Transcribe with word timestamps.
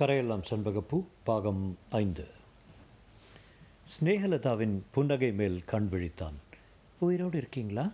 கரையெல்லாம் 0.00 0.42
செண்பகப்பூ 0.50 1.04
பாகம் 1.24 1.78
ஐந்து. 1.90 2.24
ஸ்னேகலதாவின் 3.84 4.80
புன்னகை 4.90 5.32
மேல் 5.32 5.64
கண் 5.64 5.88
விழித்தான். 5.90 6.32
உயிரோடு 6.98 7.38
இருக்கீங்களா? 7.38 7.92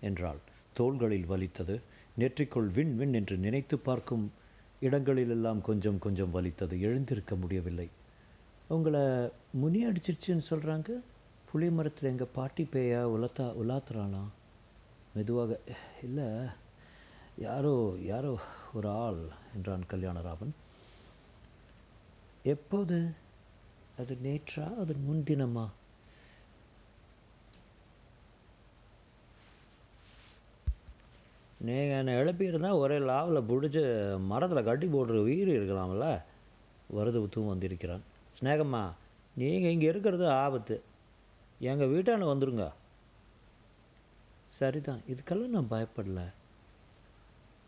என்றாள். 0.00 0.36
தோள்களில் 0.72 1.26
வலித்தது. 1.26 1.80
நெற்றிக்குள் 2.18 2.70
விண் 2.72 2.96
விண் 2.96 3.12
என்று 3.12 3.36
நினைத்து 3.36 3.78
பார்க்கும் 3.78 4.32
இடங்களிலெல்லாம் 4.80 5.60
கொஞ்சம் 5.60 5.98
கொஞ்சம் 5.98 6.30
வலித்தது. 6.30 6.80
எழுந்திருக்க 6.80 7.34
முடியவில்லை. 7.34 7.88
உங்களை 8.66 9.30
முனி 9.52 9.86
அடிச்சிருச்சுன்னு 9.86 10.42
சொல்கிறாங்க 10.50 10.90
புளி 11.52 11.70
மரத்தில் 11.70 12.10
எங்கள் 12.10 12.28
பாட்டி 12.32 12.68
பேயா 12.72 13.02
உலத்தா 13.16 13.54
உலாத்துறானா 13.64 14.24
மெதுவாக 15.14 15.60
இல்லை 16.02 16.24
யாரோ 17.38 17.96
யாரோ 18.00 18.38
ஒரு 18.74 18.88
ஆள் 18.88 19.28
என்றான் 19.54 19.82
கல்யாணராமன். 19.90 20.54
எப்போது? 22.52 23.14
அது 23.98 24.18
நேற்றா? 24.22 24.78
அது 24.78 24.96
முன்தினமா? 25.08 25.68
நீங்கள் 31.60 31.96
என்னை 31.96 32.14
எழுப்பியிருந்தால் 32.14 32.78
ஒரே 32.78 32.98
லாவில் 32.98 33.44
பிடிச்சி 33.48 33.82
மரத்தில் 34.20 34.64
கட்டி 34.64 34.86
போடுற 34.86 35.20
உயிர் 35.22 35.48
இருக்கலாம்ல. 35.48 36.22
வரது 36.96 37.28
தூம் 37.34 37.46
வந்திருக்கிறான். 37.46 38.02
ஸ்நேகம்மா 38.40 38.90
நீங்கள் 39.34 39.70
இங்கே 39.70 39.86
இருக்கிறது 39.86 40.30
ஆபத்து. 40.30 40.82
எங்கள் 41.58 41.88
வீட்டான 41.88 42.26
வந்துருங்க. 42.26 42.72
சரிதான் 44.44 45.00
இதுக்கெல்லாம் 45.08 45.46
நான் 45.46 45.70
பயப்படல. 45.70 46.20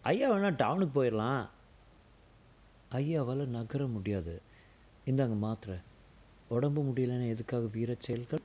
ஐயா 0.02 0.32
வேணால் 0.32 0.56
டவுனுக்கு 0.56 1.04
போயிடலாம் 1.04 1.46
ஐயாவால் 2.92 3.46
நகர 3.46 3.86
முடியாது. 3.86 4.46
இந்தாங்க 5.08 5.36
மாத்திரை. 5.36 5.76
உடம்பு 6.48 6.80
முடியலன்னு 6.82 7.28
எதுக்காக 7.28 7.66
வீரச் 7.66 8.00
செயல்கள்? 8.00 8.40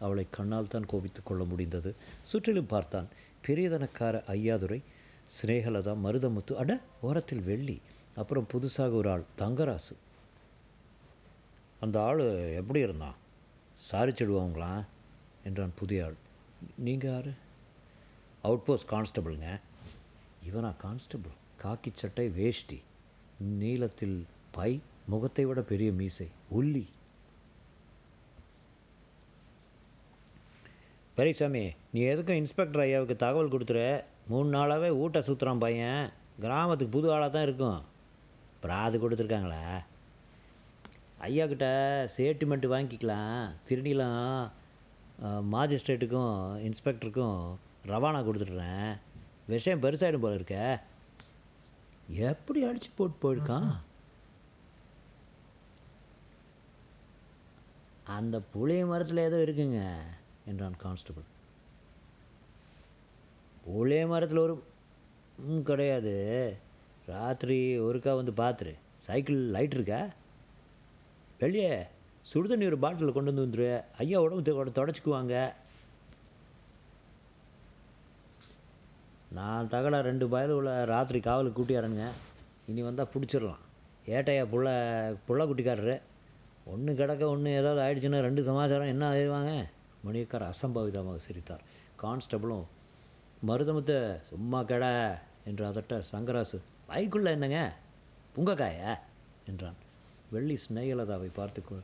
அவளை 0.00 0.26
கண்ணால் 0.30 0.68
தான் 0.68 0.86
கோபித்து 0.86 1.20
கொள்ள 1.22 1.44
முடிந்தது. 1.44 1.94
சுற்றிலும் 2.22 2.66
பார்த்தான். 2.66 3.08
பெரியதனக்கார 3.46 4.16
ஐயாதுரை 4.34 4.80
சினேகலதா 5.36 5.94
மருதமுத்து 6.04 6.52
அட 6.52 6.80
ஓரத்தில் 7.00 7.42
வெள்ளி 7.42 7.80
அப்புறம் 8.16 8.46
புதுசாக 8.52 8.92
ஒரு 8.92 9.10
ஆள் 9.10 9.24
தங்கராசு. 9.38 9.94
அந்த 11.80 12.02
ஆள் 12.02 12.22
எப்படி 12.54 12.80
இருந்தான் 12.80 13.14
சாரிச்சிடுவாங்களா 13.90 14.84
என்றான் 15.44 15.72
புதிய 15.74 16.04
ஆள் 16.04 16.14
நீங்கள் 16.76 17.10
யார்? 17.10 17.30
அவுட் 18.42 18.64
போஸ்ட் 18.64 18.90
கான்ஸ்டபிளுங்க. 18.90 19.60
இவனா 20.50 20.72
கான்ஸ்டபிள். 20.76 21.36
காக்கி 21.62 21.90
சட்டை 21.92 22.28
வேஷ்டி. 22.28 22.82
நீளத்தில் 23.38 24.18
பை 24.50 24.80
முகத்தை 25.10 25.44
விட 25.44 25.60
பெரிய 25.70 25.90
மீசை 26.00 26.26
உள்ளி 26.58 26.84
பெரியசாமி 31.16 31.64
நீ 31.92 32.00
எதுக்கும் 32.12 32.40
இன்ஸ்பெக்டர் 32.40 32.82
ஐயாவுக்கு 32.84 33.16
தகவல் 33.22 33.50
கொடுத்துரு 33.52 33.86
மூணு 34.30 34.48
நாளாகவே 34.56 34.88
ஊட்ட 35.02 35.20
சுற்றுறான் 35.20 35.62
பையன். 35.64 36.04
கிராமத்துக்கு 36.42 36.94
புது 36.94 37.08
ஆளாக 37.14 37.30
தான் 37.32 37.46
இருக்கும். 37.48 37.80
பிராது 38.62 38.96
கொடுத்துருக்காங்களா? 39.02 39.64
ஐயா 41.26 41.44
கிட்ட 41.50 41.66
சேட்டிமெண்ட் 42.16 42.66
வாங்கிக்கலாம். 42.74 43.42
திருடிலாம் 43.68 44.50
மாஜிஸ்ட்ரேட்டுக்கும் 45.54 46.36
இன்ஸ்பெக்டருக்கும் 46.68 47.38
ரவானா 47.90 48.20
கொடுத்துட்றேன். 48.28 48.92
விஷயம் 49.52 49.82
பெருசாகிடும் 49.84 50.24
போல 50.24 50.38
இருக்க. 50.38 50.56
எப்படி 52.30 52.60
அடித்து 52.68 52.90
போட்டு 52.96 53.16
போயிருக்கான்? 53.22 53.70
அந்த 58.04 58.40
புளிய 58.52 58.86
மரத்தில் 58.86 59.16
ஏதோ 59.16 59.36
இருக்குங்க 59.36 59.82
என்றான் 60.46 60.76
கான்ஸ்டபிள். 60.76 61.26
புளிய 63.64 64.06
மரத்தில் 64.06 64.38
ஒரு 64.38 64.62
ம் 65.38 65.62
கிடையாது. 65.62 66.56
ராத்திரி 67.06 67.80
ஒருக்கா 67.80 68.14
வந்து 68.14 68.32
பார்த்துரு 68.32 68.74
சைக்கிள் 68.96 69.36
லைட் 69.36 69.72
இருக்கா? 69.72 70.08
வெளியே 71.38 71.82
சுடுதண்ணி 72.34 72.66
ஒரு 72.66 72.78
பாட்டிலில் 72.78 73.12
கொண்டு 73.12 73.34
வந்து 73.34 73.58
வந்துரு. 73.58 73.84
ஐயா 73.98 74.20
உடம்பு 74.20 74.72
தொடச்சிக்குவாங்க. 74.78 75.52
நான் 79.32 79.68
தகடா 79.68 80.00
ரெண்டு 80.00 80.28
பயலுள்ள 80.28 80.84
ராத்திரி 80.84 81.20
காவலுக்கு 81.20 81.62
கூட்டியாரனுங்க. 81.62 82.08
இனி 82.66 82.82
வந்தால் 82.82 83.08
பிடிச்சிடலாம் 83.14 83.62
ஏட்டையா 84.06 84.44
புள்ள 84.52 84.68
புள்ள 85.28 85.42
குட்டிக்காரரு. 85.46 86.00
ஒன்று 86.64 86.94
கிடக்க 86.94 87.28
ஒன்று 87.28 87.50
ஏதாவது 87.50 87.80
ஆயிடுச்சுன்னா 87.82 88.20
ரெண்டு 88.20 88.42
சமாச்சாரம் 88.42 88.86
என்ன 88.86 89.10
ஆயிடுவாங்க 89.12 89.64
மணியக்கார் 90.06 90.52
அசம்பாவிதமாக 90.52 91.16
சிரித்தார். 91.16 91.62
கான்ஸ்டபிளும் 92.02 92.64
மருதமுத்த 93.46 94.20
சும்மா 94.28 94.62
கெட 94.62 94.84
என்று 95.44 95.64
அதட்ட 95.66 96.02
சங்கராசு 96.12 96.58
பைக்குள்ளே 96.88 97.30
என்னங்க? 97.30 97.72
புங்கக்காயா? 98.36 98.98
என்றான். 99.46 99.74
வெள்ளி 100.30 100.58
ஸ்நேகலதாவை 100.68 101.30
பார்த்து 101.32 101.62
கொ 101.62 101.76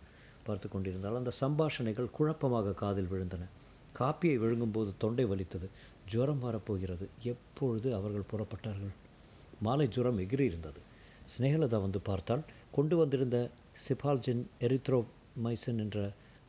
பார்த்து 0.44 0.68
கொண்டிருந்தால் 0.68 1.16
அந்த 1.16 1.30
சம்பாஷணைகள் 1.40 2.10
குழப்பமாக 2.10 2.72
காதில் 2.72 3.10
விழுந்தன. 3.10 3.44
காப்பியை 3.98 4.36
விழுங்கும்போது 4.36 4.94
தொண்டை 4.98 5.24
வலித்தது. 5.24 5.68
ஜுரம் 6.06 6.38
வரப்போகிறது. 6.38 7.08
எப்பொழுது 7.22 7.94
அவர்கள் 7.94 8.30
புறப்பட்டார்கள்? 8.32 8.94
மாலை 9.60 9.88
ஜுரம் 9.88 10.18
எகிரி 10.18 10.40
இருந்தது 10.40 10.80
ஸ்னேகலதா 11.38 11.80
வந்து 11.80 12.00
பார்த்தால் 12.00 12.44
கொண்டு 12.76 12.94
வந்திருந்த 13.00 13.38
சிபால்ஜின் 13.84 14.42
எரித்ரோமைசன் 14.66 15.80
என்ற 15.84 15.98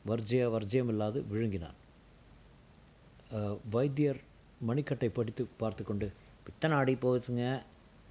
வர்ஜிய 0.09 0.43
வர்ஜியமில்லாது 0.55 1.19
விழுங்கினான். 1.31 1.77
வைத்தியர் 3.75 4.19
மணிக்கட்டை 4.67 5.09
படித்து 5.17 5.43
பார்த்து 5.61 5.83
கொண்டு 5.89 6.07
பித்தனாடி 6.45 6.93
போச்சுங்க 7.03 7.43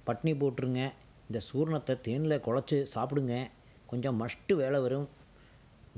பட்னி 0.07 0.33
போட்டுருங்க 0.41 0.83
இந்த 1.27 1.39
சூர்ணத்தை 1.47 1.95
தேனில் 2.05 2.43
குழச்சி 2.45 2.77
சாப்பிடுங்க 2.93 3.35
கொஞ்சம் 3.89 4.19
மஷ்டு 4.21 4.53
வேலை 4.61 4.79
வரும் 4.85 5.07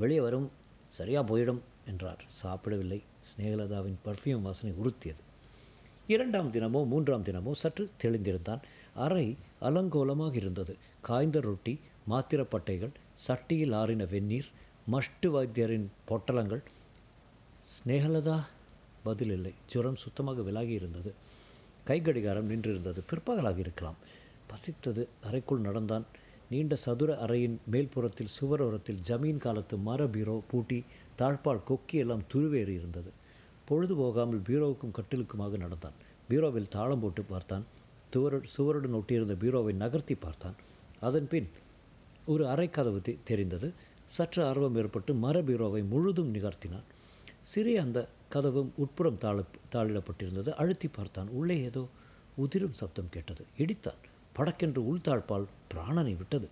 வெளியே 0.02 0.22
வரும் 0.26 0.48
சரியாக 0.98 1.24
போயிடும் 1.30 1.62
என்றார். 1.92 2.22
சாப்பிடவில்லை. 2.42 3.00
ஸ்னேகலதாவின் 3.30 3.98
பர்ஃப்யூம் 4.06 4.46
வாசனை 4.48 4.72
உறுத்தியது. 4.82 5.22
இரண்டாம் 6.14 6.50
தினமோ 6.56 6.80
மூன்றாம் 6.92 7.26
தினமோ 7.28 7.52
சற்று 7.62 7.84
தெளிந்திருந்தான். 8.04 8.62
அறை 9.06 9.26
அலங்கோலமாக 9.68 10.36
இருந்தது. 10.42 10.74
காய்ந்த 11.08 11.40
ரொட்டி 11.48 11.74
மாத்திரப்பட்டைகள் 12.12 12.94
சட்டியில் 13.28 13.76
ஆறின 13.76 14.06
வெந்நீர் 14.06 14.50
மஷ்டு 14.92 15.26
வைத்தியரின் 15.26 15.88
பொட்டலங்கள். 16.10 16.64
ஸ்னேகலதா? 17.74 18.38
பதில் 19.04 19.32
இல்லை 19.32 19.54
ஜுரம் 19.68 19.96
சுத்தமாக 19.96 20.42
விலகி 20.42 20.74
இருந்தது. 20.74 21.14
கைகடிகாரம் 21.88 22.50
நின்றிருந்தது. 22.52 23.00
பிற்பகலாக 23.10 23.58
இருக்கலாம். 23.58 23.96
பசித்தது. 24.50 25.04
அறைக்குள் 25.24 25.60
நடந்தான். 25.60 26.06
நீண்ட 26.50 26.76
சதுர 26.76 27.12
அறையின் 27.26 27.58
மேல்புறத்தில் 27.72 28.34
சுவரோரத்தில் 28.40 29.04
ஜமீன் 29.08 29.38
காலத்து 29.38 29.78
மர 29.78 30.08
பீரோ 30.08 30.42
பூட்டி 30.48 30.84
தாழ்பால் 31.18 31.62
கொக்கி 31.70 31.94
எல்லாம் 31.94 32.24
துருவேறி 32.34 32.74
இருந்தது. 32.80 33.12
பொழுது 33.66 33.96
போகாமல் 33.96 34.42
பீரோவுக்கும் 34.50 34.96
கட்டிலுக்குமாக 34.98 35.58
நடந்தான். 35.58 35.98
பீரோவில் 36.30 36.68
தாளம் 36.68 37.00
போட்டு 37.00 37.24
பார்த்தான். 37.24 37.66
துவர 38.16 38.42
சுவருடன் 38.58 38.94
ஒட்டியிருந்த 38.94 39.36
பீரோவை 39.44 39.74
நகர்த்தி 39.74 40.16
பார்த்தான். 40.16 40.58
அதன் 41.00 41.28
பின் 41.28 41.50
ஒரு 42.26 42.48
அறை 42.48 42.70
கதவு 42.70 43.02
தெரிந்தது. 43.24 43.74
சற்று 44.06 44.46
ஆர்வம் 44.46 44.76
ஏற்பட்டு 44.76 45.14
மர 45.14 45.42
பீரோவை 45.42 45.88
முழுதும் 45.88 46.34
நிகர்த்தினான். 46.34 46.84
சிறிய 47.42 47.82
அந்த 47.82 48.08
கதவும் 48.34 48.70
உட்புறம் 48.76 49.18
தாழ 49.18 49.44
தாளிடப்பட்டிருந்தது. 49.72 50.50
அழுத்தி 50.50 50.88
பார்த்தான். 50.88 51.28
உள்ளே 51.28 51.62
ஏதோ 51.62 51.88
உதிரும் 52.36 52.74
சப்தம் 52.74 53.10
கேட்டது. 53.10 53.46
இடித்தான். 53.58 53.98
படக்கென்று 54.36 54.82
உள்தாழ்பால் 54.82 55.46
பிராணனை 55.74 56.18
விட்டது. 56.18 56.50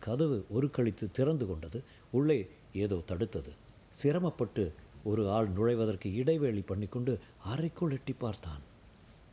கதவு 0.00 0.46
ஒரு 0.50 0.70
கழித்து 0.70 1.10
திறந்து 1.10 1.46
கொண்டது. 1.46 1.82
உள்ளே 2.10 2.50
ஏதோ 2.74 2.94
தடுத்தது. 2.94 3.50
சிரமப்பட்டு 3.90 4.72
ஒரு 5.04 5.30
ஆள் 5.30 5.48
நுழைவதற்கு 5.48 6.14
இடைவேளி 6.14 6.60
பண்ணிக்கொண்டு 6.60 7.18
அறைக்குள் 7.44 7.90
எட்டி 7.90 8.12
பார்த்தான். 8.12 8.60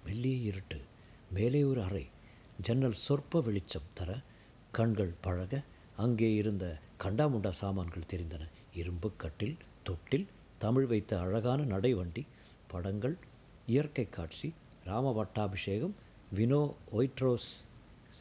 மெல்லிய 0.05 0.35
இருட்டு. 0.35 0.81
மேலே 1.31 1.63
ஒரு 1.63 1.83
அறை. 1.83 2.07
ஜன்னல் 2.61 2.91
சொற்ப 2.91 3.41
வெளிச்சம் 3.41 3.91
தர 3.93 4.19
கண்கள் 4.71 5.13
பழக 5.21 5.61
அங்கே 6.01 6.29
இருந்த 6.33 6.65
கண்டாமுண்டா 7.03 7.51
சாமான்கள் 7.61 8.09
தெரிந்தன. 8.11 8.43
இரும்பு 8.79 9.09
கட்டில் 9.21 9.57
தொட்டில் 9.87 10.27
தமிழ் 10.63 10.87
வைத்த 10.91 11.11
அழகான 11.19 11.61
நடைவண்டி 11.73 12.23
படங்கள் 12.71 13.15
இயற்கை 13.65 14.05
காட்சி 14.09 14.49
ராம 14.85 15.11
பட்டாபிஷேகம் 15.17 15.95
வினோ 16.37 16.61
ஒயிட்ரோஸ் 16.97 17.49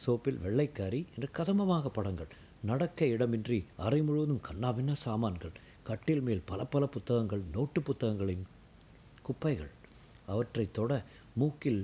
சோப்பில் 0.01 0.41
வெள்ளைக்காரி 0.45 1.01
என்று 1.15 1.29
கதமமாக 1.39 1.93
படங்கள் 1.99 2.31
நடக்க 2.63 3.07
இடமின்றி 3.15 3.59
அறை 3.87 4.01
முழுவதும் 4.03 4.45
கண்ணாபின்ன 4.49 4.93
சாமான்கள் 5.05 5.55
கட்டில் 5.83 6.25
மேல் 6.27 6.47
பல 6.51 6.61
பல 6.73 6.85
புத்தகங்கள் 6.95 7.43
நோட்டு 7.53 7.81
புத்தகங்களின் 7.83 8.45
குப்பைகள். 9.23 9.73
அவற்றை 10.27 10.67
தொட 10.73 10.93
மூக்கில் 11.35 11.83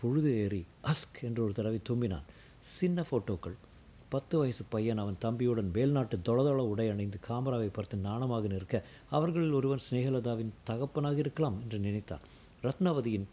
புழுது 0.00 0.30
ஏறி 0.42 0.62
அஸ்க் 0.90 1.18
என்று 1.28 1.40
ஒரு 1.44 1.52
தடவை 1.52 1.80
தும்பினான். 1.88 2.28
சின்ன 2.76 3.04
ஃபோட்டோக்கள் 3.08 3.56
பத்து 4.10 4.38
வயசு 4.38 4.64
பையன் 4.68 4.98
அவன் 4.98 5.18
தம்பியுடன் 5.24 5.70
மேல்நாட்டு 5.74 6.16
தொளதொள 6.22 6.60
உடை 6.62 6.88
அணிந்து 6.88 7.18
காமராவை 7.28 7.68
பார்த்து 7.72 7.96
நாணமாக 7.96 8.48
நிற்க 8.48 8.84
அவர்களில் 9.10 9.52
ஒருவன் 9.52 9.84
சிநேகலதாவின் 9.90 10.54
தகப்பனாக 10.66 11.18
இருக்கலாம் 11.18 11.60
என்று 11.60 11.78
நினைத்தான் 11.78 12.24
ரத்னாவதியின் 12.62 13.26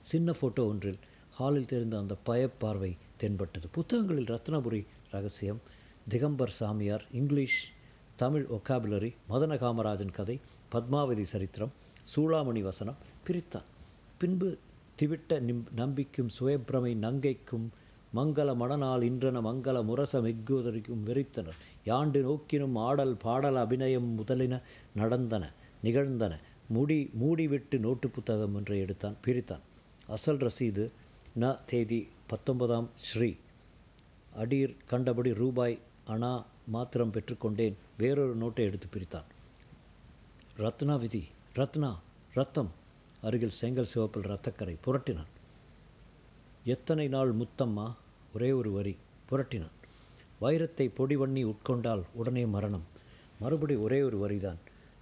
சின்ன 0.00 0.32
ஃபோட்டோ 0.32 0.62
ஒன்றில் 0.66 0.98
ஹாலில் 1.30 1.66
தெரிந்த 1.66 1.98
அந்த 1.98 2.14
பயப்பார்வை 2.26 2.96
தென்பட்டது. 3.16 3.68
புத்தகங்களில் 3.68 4.24
ரத்னபுரி 4.24 4.86
ரகசியம் 5.10 5.60
திகம்பர் 6.08 6.54
சாமியார் 6.60 7.04
இங்கிலீஷ் 7.12 7.60
தமிழ் 8.16 8.46
ஒக்காபுலரி 8.50 9.10
மதன 9.28 9.56
காமராஜன் 9.58 10.12
கதை 10.12 10.36
பத்மாவதி 10.72 11.22
சரித்திரம் 11.22 11.72
சூளாமணி 12.14 12.62
வசனம் 12.62 13.00
பிரித்தான் 13.26 13.68
பின்பு 14.18 14.58
திவிட்ட 15.02 15.40
நிம் 15.40 15.64
நம்பிக்கும் 15.76 16.30
சுயப்பிரமை 16.38 16.92
நங்கைக்கும் 16.96 17.66
மங்கள 18.14 18.56
மணநாள் 18.56 19.02
இன்றன 19.02 19.40
மங்கள 19.40 19.84
முரச 19.84 20.20
மெக்குவதற்கும் 20.20 21.04
வெறித்தனர். 21.06 21.60
யாண்டு 21.84 22.20
நோக்கினும் 22.20 22.76
ஆடல் 22.78 23.16
பாடல் 23.16 23.56
அபிநயம் 23.56 24.08
முதலின 24.14 24.60
நடந்தன 24.94 25.52
நிகழ்ந்தன. 25.82 26.38
முடி 26.68 27.10
மூடிவிட்டு 27.20 27.78
நோட்டு 27.78 28.08
புத்தகம் 28.08 28.54
என்று 28.54 28.78
எடுத்தான் 28.78 29.16
பிரித்தான். 29.26 29.60
அசல் 30.06 30.36
ரசீது 30.36 30.90
ந 31.40 31.58
தேதி 31.66 32.08
பத்தொன்பதாம் 32.26 32.88
ஸ்ரீ. 32.96 33.36
அடீர் 34.36 34.76
கண்டபடி 34.86 35.34
ரூபாய் 35.34 35.78
அணா 36.08 36.44
மாத்திரம் 36.66 37.12
பெற்றுக்கொண்டேன். 37.12 37.74
வேறொரு 37.98 38.36
நோட்டை 38.36 38.64
எடுத்து 38.68 38.86
பிரித்தான். 38.94 39.28
ரத்னா 40.56 40.96
விதி 40.96 41.24
ரத்னா 41.52 41.98
ரத்தம். 42.34 42.70
அருகில் 43.22 43.58
செங்கல் 43.60 43.90
சிவப்பில் 43.94 44.30
ரத்தக்கரை 44.30 44.76
புரட்டினான். 44.86 45.30
எத்தனை 46.64 47.08
நாள் 47.08 47.34
முத்தம்மா? 47.36 47.94
ஒரே 48.34 48.50
ஒரு 48.52 48.70
வரி 48.72 48.96
புரட்டினான். 49.30 49.74
வைரத்தை 50.40 50.86
பொடி 50.94 51.16
பண்ணி 51.16 51.42
உட்கொண்டால் 51.44 52.02
உடனே 52.14 52.44
மரணம். 52.46 52.86
மறுபடி 53.40 53.74
ஒரே 53.76 54.02
ஒரு 54.02 54.16
வரிதான் 54.22 54.60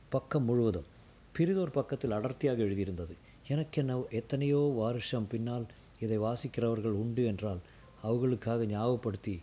பக்கம் 0.08 0.44
முழுவதும். 0.44 0.88
பிரிதோர் 1.37 1.76
பக்கத்தில் 1.79 2.11
அடர்த்தியாக 2.11 2.62
எழுதியிருந்தது. 2.62 3.14
எனக்கென்ன 3.49 4.00
எத்தனையோ 4.11 4.73
வருஷம் 4.76 5.29
பின்னால் 5.29 5.67
இதை 6.00 6.19
வாசிக்கிறவர்கள் 6.19 6.99
உண்டு 7.02 7.25
என்றால் 7.25 7.61
அவர்களுக்காக 8.02 8.64
ஞாபகப்படுத்தி 8.64 9.34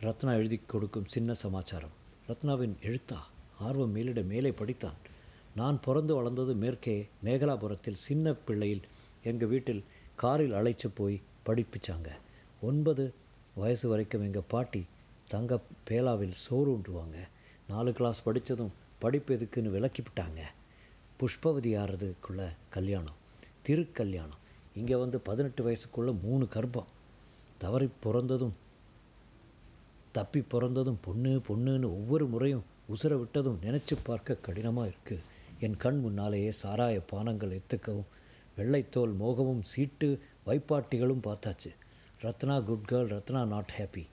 ரத்னா 0.00 0.32
எழுதி 0.34 0.60
கொடுக்கும் 0.66 1.08
சின்ன 1.08 1.34
சமாச்சாரம். 1.34 1.94
ரத்னாவின் 2.28 2.74
எழுத்தா? 2.82 3.18
ஆர்வம் 3.58 3.90
மேலிட 3.90 4.20
மேலே 4.22 4.50
படித்தான். 4.50 4.98
நான் 5.56 5.80
பிறந்து 5.80 6.14
வளர்ந்தது 6.14 6.54
மேற்கே 6.54 6.96
மேகலாபுரத்தில் 7.24 8.02
சின்ன 8.06 8.34
பிள்ளையில் 8.46 8.82
எங்கள் 9.22 9.48
வீட்டில் 9.48 9.82
காரில் 10.14 10.52
அழைச்சி 10.52 10.88
போய் 10.94 11.22
படிப்பிச்சாங்க. 11.46 12.08
ஒன்பது 12.60 13.04
வயசு 13.60 13.86
வரைக்கும் 13.88 14.24
எங்கள் 14.26 14.50
பாட்டி 14.52 14.82
தங்க 15.32 15.58
பேலாவில் 15.88 16.34
சோறு 16.44 16.70
உண்டுவாங்க 16.76 17.16
நாலு 17.68 17.92
கிளாஸ் 17.92 18.24
படித்ததும் 18.26 18.74
படிப்பு 19.02 19.30
எதுக்குன்னு 19.36 19.74
விளக்கிவிட்டாங்க. 19.76 20.40
புஷ்பவதி 21.20 21.70
ஆறதுக்குள்ளே 21.82 22.48
கல்யாணம் 22.74 23.18
திருக்கல்யாணம். 23.66 24.42
இங்கே 24.80 24.96
வந்து 25.02 25.18
பதினெட்டு 25.28 25.62
வயசுக்குள்ளே 25.66 26.12
மூணு 26.26 26.44
கர்ப்பம். 26.54 26.90
தவறி 27.58 27.88
பிறந்ததும் 28.04 28.54
தப்பி 30.12 30.40
பிறந்ததும் 30.52 31.00
பொண்ணு 31.06 31.32
பொண்ணுன்னு 31.48 31.88
ஒவ்வொரு 31.98 32.26
முறையும் 32.26 32.66
உசுர 32.94 33.14
விட்டதும் 33.20 33.58
நினச்சி 33.64 33.94
பார்க்க 34.02 34.44
கடினமாக 34.46 34.90
இருக்குது 34.90 35.24
என் 35.66 35.76
கண் 35.76 36.00
முன்னாலேயே 36.00 36.52
சாராய 36.62 36.96
பானங்கள் 37.12 37.56
எத்துக்கவும் 37.58 38.10
வெள்ளைத்தோல் 38.58 39.14
மோகமும் 39.22 39.62
சீட்டு 39.72 40.08
வைப்பாட்டிகளும் 40.46 41.26
பார்த்தாச்சு. 41.26 41.70
Ratna 42.26 42.60
good 42.60 42.86
girl 42.90 43.06
Ratna 43.06 43.44
not 43.44 43.72
happy 43.78 44.04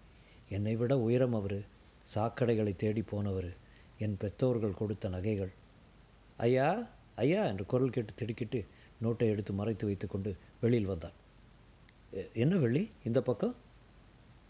என்னை 0.49 0.75
விட 0.75 0.99
உயரம் 0.99 1.33
அவர் 1.33 1.55
சாக்கடைகளை 2.15 2.75
தேடி 2.75 3.01
போனவர் 3.01 3.47
என் 3.99 4.17
பெற்றோர்கள் 4.17 4.73
கொடுத்த 4.73 5.09
நகைகள். 5.09 5.51
ஐயா 6.37 6.67
ஐயா 7.15 7.45
என்று 7.45 7.65
குரல் 7.65 7.89
கேட்டு 7.89 8.13
திடுக்கிட்டு 8.15 8.65
நோட்டை 9.03 9.27
எடுத்து 9.29 9.53
மறைத்து 9.53 9.85
வைத்துக்கொண்டு 9.85 10.35
வெளியில் 10.61 10.85
வந்தான். 10.85 11.15
என்ன 12.33 12.55
வெள்ளி 12.55 12.89
இந்த 13.03 13.21
பக்கம்? 13.21 13.55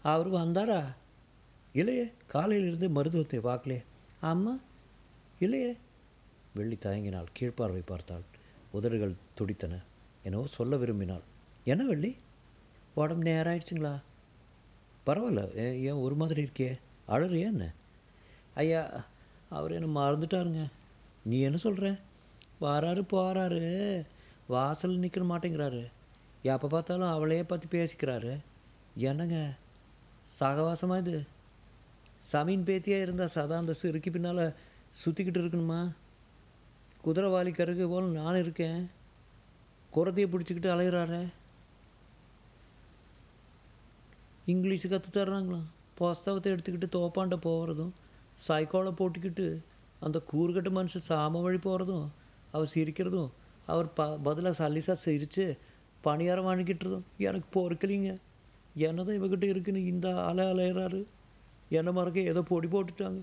அவர் 0.02 0.30
வந்தாரா? 0.30 0.80
இல்லையே 1.72 2.10
காலையிலிருந்து 2.26 2.88
மருத்துவத்தை 2.88 3.40
பார்க்கலையே. 3.40 3.82
ஆமாம் 4.20 4.60
இல்லையே. 5.38 5.76
வெள்ளி 6.54 6.78
தயங்கினாள் 6.80 7.32
கீழ்ப்பார்வை 7.40 7.82
பார்த்தாள். 7.86 8.26
உதடுகள் 8.70 9.14
துடித்தன. 9.34 9.80
எனவோ 10.24 10.44
சொல்ல 10.44 10.76
விரும்பினாள். 10.76 11.26
என்ன 11.64 11.84
வெள்ளி? 11.84 12.16
உடம்பு 12.94 13.22
நேரம் 13.22 13.54
ஆயிடுச்சுங்களா 13.54 14.00
பரவாயில்ல. 15.06 15.58
ஏ- 15.58 15.80
ஏன் 15.80 15.92
ஒரு 15.92 16.14
மாதிரி 16.14 16.42
இருக்கே 16.42 16.78
அழறியா 17.08 17.40
என்ன? 17.40 17.72
ஐயா 18.54 19.04
அவர் 19.50 19.72
என்ன 19.72 20.00
மறந்துட்டாருங்க. 20.00 20.66
நீ 21.22 21.40
என்ன 21.40 21.56
சொல்கிற 21.56 21.96
வாராரு 22.60 23.02
போகிறாரு 23.10 24.02
வாசல் 24.46 24.96
நிற்க 24.96 25.20
மாட்டேங்கிறாரு. 25.20 25.90
எப்போ 26.42 26.68
பார்த்தாலும் 26.68 27.08
அவளையே 27.08 27.42
பார்த்து 27.42 27.68
பேசிக்கிறாரு. 27.70 28.38
என்னங்க? 28.96 29.52
சகவாசமாக 30.40 30.98
இது? 30.98 31.26
சமீன் 32.18 32.64
பேத்தியாக 32.64 33.00
இருந்தால் 33.00 33.26
சதா 33.26 33.58
அந்த 33.58 33.72
சிறுக்கி 33.72 34.10
பின்னால் 34.10 34.54
சுற்றிக்கிட்டு 35.04 35.38
இருக்கணுமா? 35.40 35.92
குதிரைவாலி 37.04 37.50
கருக்கு 37.52 37.88
போல் 37.88 38.04
நான் 38.04 38.38
இருக்கேன். 38.38 38.90
குரத்தையை 39.94 40.28
பிடிச்சிக்கிட்டு 40.28 40.68
அலையிறாரே. 40.70 41.26
இங்கிலீஷு 44.46 44.88
கற்று 44.88 45.10
தர்றாங்களாம் 45.10 45.68
புஸ்தகத்தை 45.94 46.48
எடுத்துக்கிட்டு 46.52 46.88
தோப்பாண்ட 46.96 47.36
போகிறதும் 47.46 47.92
சைக்கோலை 48.48 48.90
போட்டுக்கிட்டு 48.98 49.46
அந்த 50.00 50.18
கூறுகட்ட 50.32 50.70
மனுஷன் 50.78 51.06
சாம 51.08 51.42
வழி 51.42 51.58
போகிறதும் 51.58 52.06
அவர் 52.52 52.72
சிரிக்கிறதும் 52.74 53.30
அவர் 53.66 53.88
ப 53.92 54.06
பதிலாக 54.16 54.54
சல்லிசாக 54.60 54.98
சிரித்து 55.04 55.44
பணியாரம் 56.04 56.48
வாங்கிக்கிட்டுறதும் 56.48 57.06
எனக்கு 57.18 57.48
பொறுக்கலிங்க. 57.54 58.10
என்னதான் 58.86 59.18
இவகிட்ட 59.20 59.42
இருக்குன்னு 59.42 59.82
இந்த 59.86 60.08
அலை 60.24 60.44
அலையிறாரு? 60.46 61.00
என்ன 61.68 61.92
மறக்க 61.92 62.30
ஏதோ 62.32 62.42
பொடி 62.42 62.68
போட்டுட்டாங்க. 62.68 63.20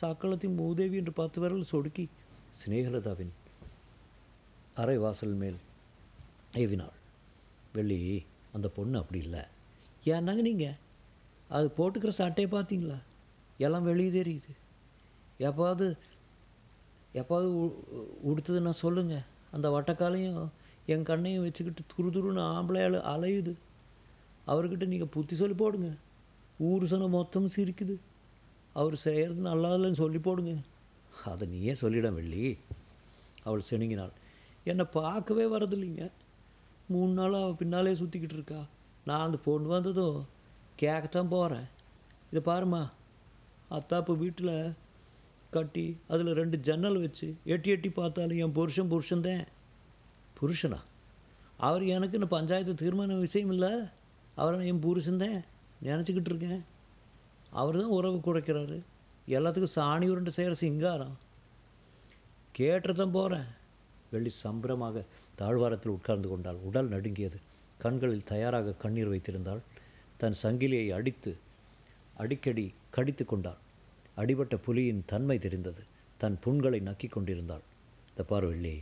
சாக்களத்தின் 0.00 0.54
மூதேவி 0.54 0.96
என்று 0.96 1.12
பத்து 1.12 1.40
விரல் 1.40 1.70
சொடுக்கி 1.72 2.04
சிநேகலதாவின் 2.60 3.32
அரை 4.74 4.96
வாசல் 4.96 5.38
மேல் 5.42 5.58
ஏவினாள். 6.56 6.98
வெள்ளி 7.72 8.00
அந்த 8.52 8.68
பொண்ணு 8.68 8.98
அப்படி 8.98 9.18
இல்லை. 9.24 9.42
ஏன்னாங்க 10.04 10.34
நீங்கள் 10.34 10.74
அது 11.48 11.72
போட்டுக்கிற 11.76 12.08
சட்டையை 12.08 12.60
பார்த்தீங்களா? 12.60 13.02
எல்லாம் 13.58 13.82
வெளியே 13.82 14.22
தெரியுது. 14.22 14.56
எப்பாவது 15.38 15.96
எப்பாவது 17.14 17.44
உ- 17.44 17.74
உடுத்தது 18.24 18.60
நான் 18.60 18.72
சொல்லுங்கள் 18.72 19.22
அந்த 19.50 19.70
வட்டக்காலையும் 19.70 20.48
என் 20.86 21.02
கண்ணையும் 21.02 21.42
வச்சுக்கிட்டு 21.42 21.82
துரு 21.82 22.06
துருன்னு 22.06 22.40
ஆம்பளையால் 22.40 23.00
அலையுது. 23.00 23.54
அவர்கிட்ட 24.46 24.86
நீங்கள் 24.86 25.08
புத்தி 25.08 25.36
சொல்லி 25.36 25.54
போடுங்க. 25.54 25.94
ஊர் 26.58 26.86
சொன்ன 26.86 27.06
மொத்தம் 27.06 27.50
சிரிக்குது. 27.56 27.96
அவர் 28.72 28.96
செய்கிறது 28.96 29.40
நல்லா 29.40 29.74
இல்லைன்னு 29.74 29.92
சொல்லி 29.92 30.18
போடுங்க. 30.18 30.54
அதை 31.24 31.48
நீயே 31.48 31.72
சொல்லிட 31.72 32.12
வெள்ளி. 32.12 32.58
அவள் 33.42 33.62
செணுங்கினாள் 33.70 34.10
என்னை 34.64 34.84
பார்க்கவே 34.84 35.44
வரதில்லைங்க 35.44 36.10
மூணு 36.86 37.12
நாளாக 37.12 37.42
அவள் 37.42 37.54
பின்னாலே 37.54 37.92
சுற்றிக்கிட்டு 37.92 38.32
இருக்கா. 38.32 38.66
நான் 39.10 39.24
அந்த 39.24 39.38
பொண்ணு 39.44 39.68
வந்ததும் 39.68 40.26
கேட்கத்தான் 40.80 41.28
போகிறேன் 41.28 41.66
இதை 42.32 42.54
பாரும்மா 42.54 42.82
அத்தாப்பு 43.70 44.16
வீட்டில் 44.16 44.72
கட்டி 45.50 45.96
அதில் 46.08 46.32
ரெண்டு 46.32 46.58
ஜன்னல் 46.58 47.00
வச்சு 47.00 47.36
எட்டி 47.44 47.70
எட்டி 47.70 47.90
பார்த்தாலும் 47.90 48.38
என் 48.38 48.52
புருஷன் 48.52 48.90
புருஷன்தான். 48.90 49.46
புருஷனா? 50.40 50.78
அவர் 51.56 51.82
எனக்கு 51.82 52.14
இந்த 52.14 52.26
பஞ்சாயத்து 52.26 52.72
தீர்மான 52.72 53.18
விஷயம் 53.18 53.50
இல்லை. 53.50 53.72
அவரை 54.34 54.66
என் 54.66 54.82
புருஷன்தான். 54.82 55.40
நினச்சிக்கிட்டு 55.84 56.30
இருக்கேன். 56.32 56.64
அவர் 57.50 57.76
தான் 57.76 57.94
உறவு 57.98 58.16
குறைக்கிறாரு. 58.16 58.78
எல்லாத்துக்கும் 59.28 59.76
சாணி 59.76 60.08
உருண்டை 60.08 60.32
செய்கிற 60.32 60.56
சிங்காரம். 60.56 61.18
கேட்டு 62.52 62.94
தான் 62.94 63.10
போகிறேன் 63.10 63.48
வெள்ளி 64.10 64.28
சம்பரமாக 64.28 65.04
தாழ்வாரத்தில் 65.34 65.92
உட்கார்ந்து 65.92 66.28
கொண்டாள் 66.28 66.54
உடல் 66.54 66.88
நடுங்கியது. 66.88 67.38
கண்களில் 67.84 68.28
தயாராக 68.32 68.76
கண்ணீர் 68.82 69.12
வைத்திருந்தாள். 69.12 69.62
தன் 70.20 70.36
சங்கிலியை 70.42 70.86
அடித்து 70.98 71.32
அடிக்கடி 72.22 72.66
கடித்து 72.96 73.24
கொண்டாள். 73.24 73.60
அடிபட்ட 74.22 74.56
புலியின் 74.66 75.02
தன்மை 75.12 75.36
தெரிந்தது. 75.44 75.82
தன் 76.22 76.38
புண்களை 76.44 76.80
நக்கிக் 76.88 77.14
கொண்டிருந்தாள். 77.16 77.64
இந்த 78.10 78.22
பார்வெள்ளி 78.30 78.76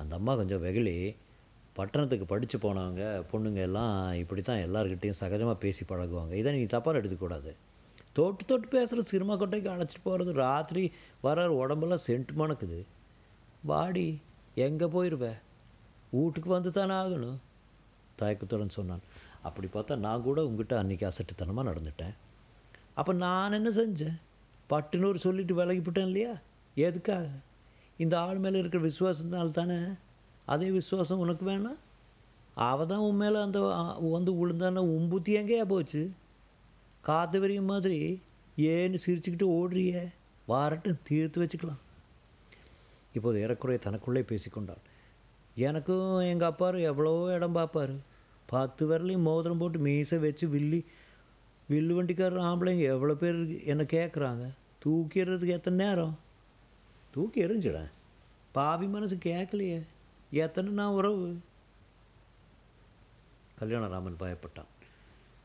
அந்த 0.00 0.12
அம்மா 0.18 0.32
கொஞ்சம் 0.40 0.64
வெகுளி. 0.66 0.96
பட்டணத்துக்கு 1.76 2.26
படித்து 2.30 2.56
போனவங்க 2.58 3.02
பொண்ணுங்க 3.30 3.60
எல்லாம் 3.68 3.94
இப்படி 4.22 4.42
தான் 4.48 4.64
எல்லாருக்கிட்டேயும் 4.64 5.20
சகஜமாக 5.20 5.58
பேசி 5.62 5.82
பழகுவாங்க. 5.90 6.32
இதை 6.40 6.50
நீ 6.56 6.64
தப்பாக 6.74 7.00
எடுத்துக்கூடாது 7.00 7.52
தொட்டு 8.16 8.42
தொட்டு 8.50 8.66
பேசுகிற 8.74 9.02
சினிமா 9.10 9.34
கொட்டைக்கு 9.40 9.68
அழைச்சிட்டு 9.74 10.06
போகிறது 10.08 10.32
ராத்திரி 10.44 10.82
வர 11.26 11.46
உடம்பெல்லாம் 11.60 12.02
சென்ட் 12.06 12.32
மணக்குது. 12.40 12.80
வாடி 13.70 14.06
எங்கே 14.66 14.86
போயிடுவ 14.96 15.26
வீட்டுக்கு 16.16 16.50
வந்து 16.56 16.70
தானே 16.78 16.94
ஆகணும். 17.02 17.38
தயக்கத்துடன் 18.22 18.76
சொன்னான் 18.78 19.04
அப்படி 19.48 19.68
பார்த்தா 19.74 19.94
நான் 20.06 20.26
கூட 20.26 20.40
உங்ககிட்ட 20.48 20.74
அன்றைக்கி 20.82 21.04
அசட்டுத்தனமாக 21.08 21.68
நடந்துட்டேன். 21.70 22.14
அப்போ 22.98 23.12
நான் 23.24 23.56
என்ன 23.58 23.70
செஞ்சேன்? 23.78 24.18
பட்டுனூர் 24.72 25.24
சொல்லிட்டு 25.24 25.54
விலகிவிட்டேன் 25.58 26.08
இல்லையா? 26.10 26.34
எதுக்காக? 26.86 27.26
இந்த 28.02 28.14
ஆள் 28.20 28.42
மேலே 28.44 28.60
இருக்கிற 28.62 28.82
விசுவாசத்தினால 28.88 29.56
தானே? 29.56 29.78
அதே 30.52 30.68
விசுவாசம் 30.76 31.22
உனக்கு 31.24 31.44
வேணாம். 31.50 31.80
அவள் 32.68 32.88
தான் 32.90 33.04
உன் 33.08 33.20
மேலே 33.22 33.38
அந்த 33.46 33.58
வந்து 34.14 34.32
விழுந்தான 34.40 34.84
உன் 34.94 35.10
புத்தி 35.12 35.32
எங்கேயா 35.40 35.64
போச்சு? 35.72 36.02
காத்து 37.08 37.38
வரையும் 37.42 37.70
மாதிரி 37.72 37.98
ஏன்னு 38.70 38.98
சிரிச்சுக்கிட்டு 39.04 39.46
ஓடுறியே. 39.58 40.02
வாரட்டும் 40.48 41.02
தீர்த்து 41.08 41.42
வச்சுக்கலாம். 41.42 41.82
இப்போது 43.16 43.40
ஏறக்குறைய 43.44 43.78
தனக்குள்ளே 43.86 44.22
பேசிக்கொண்டாள் 44.30 44.82
எனக்கும் 45.66 46.12
எங்கள் 46.30 46.50
அப்பாரு 46.50 46.78
எவ்வளோ 46.90 47.12
இடம் 47.36 47.56
பார்ப்பாரு. 47.56 47.96
பத்து 48.52 48.82
விரலையும் 48.86 49.26
மோதிரம் 49.26 49.58
போட்டு 49.58 49.78
மீசை 49.78 50.18
வச்சு 50.18 50.46
வில்லி 50.48 50.80
வில்லு 51.68 51.92
வண்டிக்காரர் 51.94 52.48
ஆம்பளைங்க 52.48 52.84
எவ்வளோ 52.94 53.14
பேர் 53.14 53.38
என்ன 53.64 53.82
கேட்குறாங்க 53.92 54.44
தூக்கி 54.78 55.20
எறிறதுக்கு 55.20 55.56
எத்தனை 55.56 55.78
நேரம் 55.84 56.14
தூக்கி 57.14 57.40
எறிஞ்சிடேன் 57.44 57.90
பாவி 58.54 58.86
மனசு 58.86 59.16
கேட்கலையே 59.24 59.78
எத்தனை 60.36 60.70
நான் 60.72 60.96
உறவு 60.96 61.26
கல்யாணராமன் 63.58 64.20
பயப்பட்டான் 64.20 64.70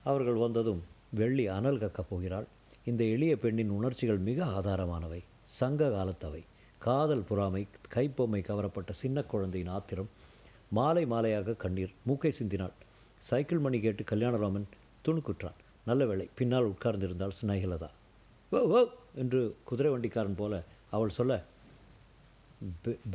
அவர்கள் 0.04 0.38
வந்ததும் 0.38 0.82
வெள்ளி 1.14 1.46
அனல் 1.48 1.82
கக்கப் 1.82 2.10
போகிறாள் 2.10 2.48
இந்த 2.86 3.04
எளிய 3.06 3.34
பெண்ணின் 3.38 3.70
உணர்ச்சிகள் 3.70 4.22
மிக 4.22 4.40
ஆதாரமானவை 4.52 5.22
சங்க 5.58 5.90
காலத்தவை 5.90 6.42
காதல் 6.82 7.28
புறாமை 7.30 7.64
கைப்பொம்மை 7.96 8.42
கவரப்பட்ட 8.42 8.92
சின்ன 8.94 9.22
குழந்தையின் 9.24 9.72
ஆத்திரம் 9.72 10.10
மாலை 10.72 11.04
மாலையாக 11.06 11.58
கண்ணீர் 11.58 11.94
மூக்கை 12.04 12.32
சிந்தினாள் 12.40 12.76
சைக்கிள் 13.20 13.64
மணி 13.66 13.78
கேட்டு 13.80 14.04
கல்யாணராமன் 14.04 14.68
துணுக்குற்றான். 15.06 15.60
நல்ல 15.90 16.06
வேளை 16.06 16.26
பின்னால் 16.40 16.72
உட்கார்ந்திருந்தாள் 16.72 17.38
ஸ்நேகிலதா 17.40 17.90
ஓ 18.52 18.60
ஓ 18.78 18.80
என்று 19.22 19.40
குதிரை 19.70 19.92
வண்டிக்காரன் 19.94 20.40
போல 20.42 20.64
அவள் 20.96 21.16
சொல்ல 21.18 21.36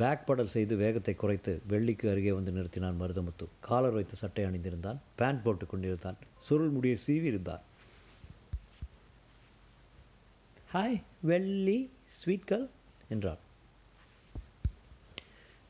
பேக் 0.01 0.25
படல் 0.27 0.51
செய்து 0.53 0.73
வேகத்தை 0.81 1.13
குறைத்து 1.15 1.53
வெள்ளிக்கு 1.71 2.05
அருகே 2.11 2.31
வந்து 2.31 2.51
நிறுத்தினான் 2.57 2.99
மருதமுத்து. 3.01 3.45
காலர் 3.67 3.95
வைத்து 3.97 4.15
சட்டை 4.15 4.43
அணிந்திருந்தான். 4.45 4.99
பேண்ட் 5.19 5.43
போட்டு 5.43 5.65
கொண்டிருந்தான். 5.65 6.17
சுருள் 6.45 6.73
முடியை 6.75 6.97
சீவி 7.05 7.27
இருந்தார் 7.31 7.63
ஹாய் 10.73 10.99
வெள்ளி 11.29 11.79
ஸ்வீட் 12.19 12.47
கேர்ள் 12.51 12.67
என்றார் 13.09 13.41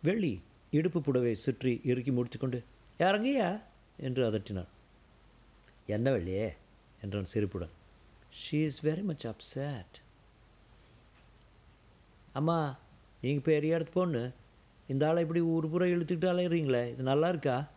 வெள்ளி 0.03 0.33
இடுப்பு 0.79 0.99
புடவை 1.01 1.33
சுற்றி 1.45 1.73
இறுக்கி 1.91 2.11
முடித்துக்கொண்டு 2.11 2.59
இறங்கியா 2.99 3.47
என்று 3.97 4.31
அதட்டினார் 4.31 4.71
என்ன 5.87 6.11
வெள்ளியே 6.11 6.53
என்றான் 7.01 7.25
சிரிப்புடன். 7.25 7.69
She 8.41 8.63
is 8.63 8.85
very 8.85 9.03
much 9.03 9.27
upset 9.27 10.01
அம்மா 12.33 12.75
நீங்கள் 13.21 13.43
பெரிய 13.43 13.77
இடத்து 13.77 13.91
பொண்ணு 13.93 14.31
இந்த 14.87 15.07
ஆளை 15.07 15.21
இப்படி 15.21 15.41
ஊர் 15.41 15.69
பூரா 15.69 15.85
இழுத்துக்கிட்டு 15.85 16.31
அலையிறீங்களே 16.31 16.91
இது 16.91 17.03
நல்லா 17.03 17.29
இருக்கா? 17.29 17.67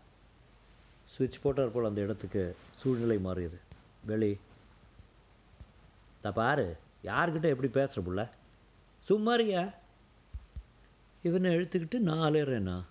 சுவிட்ச் 1.04 1.40
போட்டார் 1.42 1.72
போல் 1.72 1.84
அந்த 1.84 2.00
இடத்துக்கு. 2.00 2.56
சூழ்நிலை 2.70 3.18
மாறியது. 3.18 3.58
வெளி. 4.04 4.38
நான் 6.22 6.32
பாரு 6.32 6.76
யார்கிட்ட 7.04 7.42
எப்படி 7.42 7.68
பேசுகிற 7.68 8.02
புள்ள? 8.02 8.28
சும்மாரியா 9.08 9.74
இவனை 11.22 11.56
இழுத்துக்கிட்டு 11.56 11.98
நான் 11.98 12.32
அலையிறேண்ணா 12.32 12.82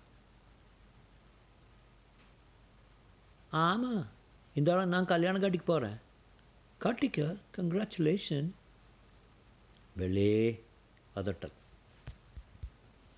ஆமாம் 3.50 4.06
இந்த 4.54 4.74
வாரம் 4.74 4.88
நான் 4.88 5.04
கல்யாணம் 5.04 5.40
காட்டிக்கு 5.40 5.66
போகிறேன் 5.66 5.98
கட்டிக்க 6.80 7.36
கங்க்ராச்சுலேஷன் 7.56 8.50
வெளியே 9.96 10.64
அதட்டல் 11.16 11.52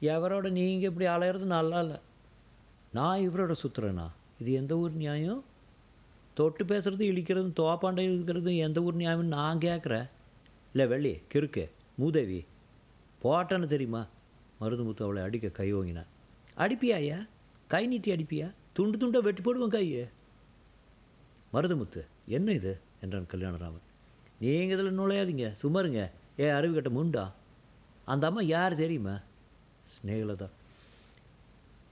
எவரோட 0.03 0.51
நீங்கள் 0.51 0.91
இப்படி 0.91 1.11
அலையிறது 1.11 1.39
நல்லா 1.39 1.81
இல்லை. 1.81 1.97
நான் 2.93 3.19
இவரோட 3.19 3.55
சுற்றுறேண்ணா 3.63 4.09
இது 4.41 4.53
எந்த 4.53 4.77
ஊர் 4.77 4.93
நியாயம்? 4.93 5.45
தொட்டு 6.35 6.65
பேசுகிறது 6.65 7.05
இழிக்கிறதும் 7.11 7.53
தோப்பாண்டை 7.57 8.05
இருக்கிறதும் 8.09 8.57
எந்த 8.57 8.81
ஊர் 8.81 8.97
நியாயம்னு 8.97 9.23
நான் 9.23 9.59
கேட்குறேன் 9.59 10.09
இல்லை 10.73 10.89
வெள்ளி 10.89 11.23
கிறுக்கு 11.35 11.71
மூதேவி. 11.95 12.45
போட்டேன்னு 13.23 13.67
தெரியுமா? 13.67 14.07
மருதுமுத்து 14.61 15.03
அவளை 15.03 15.23
அடிக்க 15.23 15.49
கை 15.49 15.75
ஓங்கினான். 15.75 16.07
அடிப்பியா 16.57 16.95
ஐயா? 16.95 17.17
கை 17.67 17.87
நீட்டி 17.87 18.13
அடிப்பியா? 18.13 18.53
துண்டு 18.79 18.99
துண்டை 18.99 19.21
வெட்டி 19.21 19.43
போடுவோம் 19.43 19.69
கையை. 19.69 20.09
மருதமுத்து 21.53 22.01
என்ன 22.27 22.53
இது? 22.53 22.81
என்றான் 23.01 23.27
கல்யாணராமன். 23.33 23.87
நீங்கள் 24.41 24.79
இதில் 24.79 24.99
நுழையாதீங்க 24.99 25.53
சும்மா 25.53 25.79
இருங்க 25.79 26.11
ஏ 26.39 26.49
அருவி 26.49 26.81
கட்ட 26.81 26.91
முண்டா? 26.99 27.33
அந்த 28.05 28.27
அம்மா 28.27 28.41
யார் 28.41 28.75
தெரியுமா? 28.75 29.15
ஸ்னேகலதா. 29.95 30.49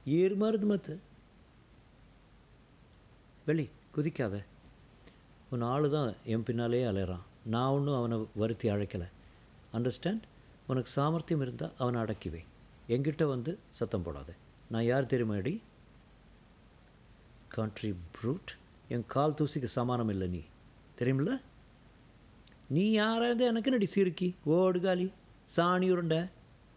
ஏறு 0.06 0.34
மருதமுத்து 0.34 0.96
வெளி 3.46 3.70
குதிக்காத. 3.96 4.44
உன் 5.50 5.60
ஆளு 5.60 5.90
தான் 5.90 6.14
என் 6.24 6.42
பின்னாலே 6.42 6.84
அலையிறான். 6.84 7.26
நான் 7.44 7.70
ஒன்றும் 7.70 7.94
அவனை 7.94 8.26
வருத்தி 8.34 8.68
அழைக்கலை. 8.70 9.08
அண்டர்ஸ்டாண்ட் 9.72 10.22
உனக்கு 10.66 10.90
சாமர்த்தியம் 10.90 11.42
இருந்தால் 11.42 11.72
அவனை 11.78 12.00
அடக்கிவேன் 12.00 12.50
என்கிட்ட 12.88 13.24
வந்து 13.24 13.58
சத்தம் 13.70 14.02
போடாத. 14.02 14.32
நான் 14.70 14.84
யார் 14.84 15.12
தெரியுமாடி 15.14 15.60
கண்ட்ரி 17.48 17.94
ப்ரூட் 18.12 18.56
என் 18.88 19.04
கால் 19.06 19.32
தூசிக்கு 19.32 19.64
சமானம் 19.64 20.08
இல்லை 20.08 20.28
நீ. 20.28 20.40
தெரியுமில்ல? 20.98 21.40
நீ 22.68 22.90
யாராவது 22.90 23.44
எனக்கு 23.44 23.70
நடி 23.70 23.86
சிறுக்கி 23.86 24.34
ஓடுகாலி 24.46 25.12
சாணி 25.56 25.90
உருண்டை. 25.90 26.24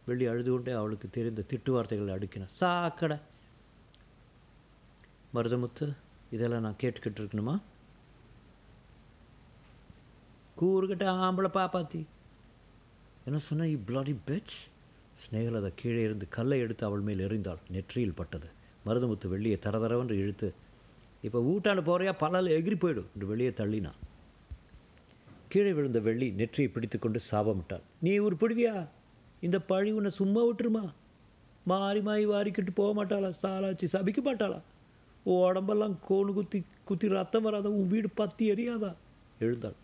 வெள்ளி 0.05 0.25
அழுது 0.25 0.51
கொண்டே 0.51 0.71
அவளுக்கு 0.71 1.09
தெரிந்த 1.09 1.43
திட்டு 1.49 1.71
வார்த்தைகளை 1.71 2.15
அடுக்கினான் 2.15 2.47
சாக்கடை 2.47 3.17
மருதமுத்து 5.35 5.95
இதெல்லாம் 6.31 6.61
நான் 6.61 6.75
கேட்டுக்கிட்டு 6.81 7.19
இருக்கணுமா? 7.19 7.61
கூறுகிட்ட 10.61 11.05
ஆம்பளை 11.05 11.49
பாப்பாத்தி. 11.53 12.05
என்ன 13.25 13.37
சொன்ன 13.37 13.65
இ 13.65 13.79
பிளாடி 13.87 14.15
பெச் 14.25 14.67
ஸ்னேகலதா 15.19 15.71
கீழே 15.75 16.01
இருந்து 16.01 16.27
கல்லை 16.29 16.59
எடுத்து 16.59 16.85
அவள் 16.85 16.99
மேல் 16.99 17.19
எறிந்தாள். 17.19 17.57
நெற்றியில் 17.69 18.13
பட்டது. 18.13 18.49
மருதமுத்து 18.85 19.27
வெள்ளியை 19.33 19.57
தரதரவென்று 19.65 20.15
இழுத்து 20.23 20.49
இப்போ 21.27 21.39
ஊட்டாண்டு 21.51 21.81
போகிறையா 21.87 22.13
பல்லால் 22.19 22.55
எகிரி 22.57 22.77
போயிடும் 22.81 23.09
என்று 23.13 23.27
வெளியே 23.31 23.49
தள்ளினான். 23.49 23.97
கீழே 25.51 25.71
விழுந்த 25.71 25.99
வெள்ளி 25.99 26.27
நெற்றியை 26.39 26.69
பிடித்துக்கொண்டு 26.71 27.19
சாபமிட்டான் 27.31 27.85
நீ 28.05 28.17
ஒரு 28.17 28.35
பிடிவியா? 28.41 28.87
இந்த 29.41 29.57
பழி 29.59 29.91
உன்னை 29.91 30.11
சும்மா 30.11 30.41
விட்டுருமா? 30.47 30.83
மாறி 31.65 32.01
மாறி 32.01 32.25
வாரிக்கிட்டு 32.25 32.71
போக 32.75 32.91
மாட்டாளா? 32.99 33.29
சாலாச்சு 33.43 33.87
சபிக்க 33.93 34.19
மாட்டாளா? 34.27 34.59
உன் 35.23 35.43
உடம்பெல்லாம் 35.49 35.95
கோணு 36.07 36.33
குத்தி 36.33 36.59
குத்தி 36.89 37.07
ரத்தம் 37.07 37.45
வராத 37.47 37.69
உன் 37.69 37.87
வீடு 37.87 38.09
பத்தி 38.09 38.43
எரியாதா? 38.53 38.91
எழுந்தாள். 39.39 39.77